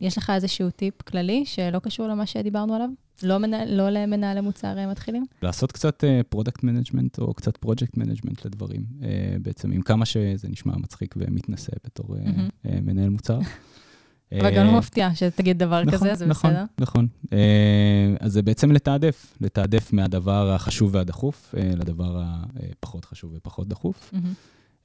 יש 0.00 0.18
לך 0.18 0.32
איזשהו 0.34 0.70
טיפ 0.70 1.02
כללי 1.02 1.46
שלא 1.46 1.78
קשור 1.78 2.06
למה 2.06 2.26
שדיברנו 2.26 2.74
עליו? 2.74 2.88
לא, 3.22 3.38
מנה, 3.38 3.64
לא 3.64 3.90
למנהלי 3.90 4.40
מוצר 4.40 4.88
מתחילים? 4.90 5.24
לעשות 5.42 5.72
קצת 5.72 6.04
product 6.28 6.60
אה, 6.60 6.66
management 6.66 7.18
או 7.18 7.34
קצת 7.34 7.56
project 7.56 7.96
management 7.96 8.44
לדברים. 8.44 8.80
אה, 9.00 9.04
בעצם, 9.42 9.72
עם 9.72 9.82
כמה 9.82 10.06
שזה 10.06 10.48
נשמע 10.48 10.76
מצחיק 10.76 11.14
ומתנשא 11.18 11.72
בתור 11.84 12.16
אה, 12.16 12.18
אממ. 12.18 12.66
אה, 12.66 12.80
מנהל 12.82 13.08
מוצר. 13.08 13.38
אבל 14.40 14.56
גם 14.56 14.66
לא 14.66 14.78
מפתיע 14.78 15.14
שתגיד 15.14 15.58
דבר 15.58 15.82
נכון, 15.82 15.98
כזה, 15.98 16.14
זה 16.14 16.26
נכון, 16.26 16.50
בסדר. 16.50 16.64
נכון, 16.80 17.08
נכון. 17.30 17.38
אז 18.20 18.32
זה 18.32 18.42
בעצם 18.42 18.72
לתעדף, 18.72 19.36
לתעדף 19.40 19.92
מהדבר 19.92 20.52
החשוב 20.52 20.94
והדחוף 20.94 21.54
לדבר 21.58 22.22
הפחות 22.22 23.04
חשוב 23.04 23.32
ופחות 23.34 23.68
דחוף. 23.68 24.14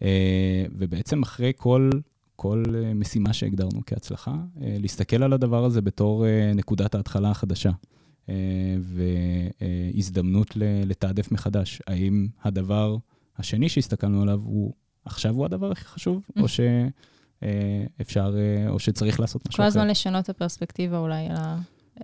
אה, 0.01 0.65
ובעצם 0.71 1.23
אחרי 1.23 1.51
כל, 1.57 1.89
כל 2.35 2.63
משימה 2.95 3.33
שהגדרנו 3.33 3.81
כהצלחה, 3.85 4.35
להסתכל 4.61 5.23
על 5.23 5.33
הדבר 5.33 5.65
הזה 5.65 5.81
בתור 5.81 6.25
נקודת 6.55 6.95
ההתחלה 6.95 7.31
החדשה. 7.31 7.71
והזדמנות 8.79 10.53
לתעדף 10.85 11.31
מחדש. 11.31 11.81
האם 11.87 12.27
הדבר 12.43 12.97
השני 13.37 13.69
שהסתכלנו 13.69 14.21
עליו 14.21 14.41
הוא 14.43 14.73
עכשיו 15.05 15.35
הוא 15.35 15.45
הדבר 15.45 15.71
הכי 15.71 15.85
חשוב, 15.85 16.21
או 16.41 16.47
ש... 16.47 16.59
אה, 17.43 17.85
אפשר, 18.01 18.35
אה, 18.37 18.69
או 18.69 18.79
שצריך 18.79 19.19
לעשות 19.19 19.47
משהו 19.47 19.55
אחר. 19.55 19.63
כל 19.63 19.67
הזמן 19.67 19.87
לשנות 19.87 20.25
את 20.25 20.29
הפרספקטיבה 20.29 20.97
אולי 20.97 21.27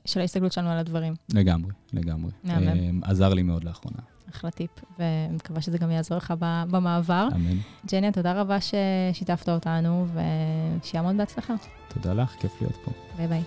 של 0.05 0.19
ההסתכלות 0.19 0.51
שלנו 0.51 0.69
על 0.69 0.77
הדברים. 0.77 1.13
לגמרי, 1.33 1.71
לגמרי. 1.93 2.31
מהמם. 2.43 3.03
אה, 3.03 3.09
עזר 3.09 3.33
לי 3.33 3.43
מאוד 3.43 3.63
לאחרונה. 3.63 3.97
אחלה 4.29 4.51
טיפ, 4.51 4.71
ומקווה 4.99 5.61
שזה 5.61 5.77
גם 5.77 5.91
יעזור 5.91 6.17
לך 6.17 6.33
במעבר. 6.39 7.27
אמן. 7.35 7.57
ג'ניה, 7.91 8.11
תודה 8.11 8.41
רבה 8.41 8.57
ששיתפת 8.61 9.49
אותנו, 9.49 10.07
ושיעמוד 10.81 11.17
בהצלחה. 11.17 11.53
תודה 11.87 12.13
לך, 12.13 12.35
כיף 12.39 12.61
להיות 12.61 12.75
פה. 12.83 12.91
ביי 13.17 13.27
ביי. 13.27 13.43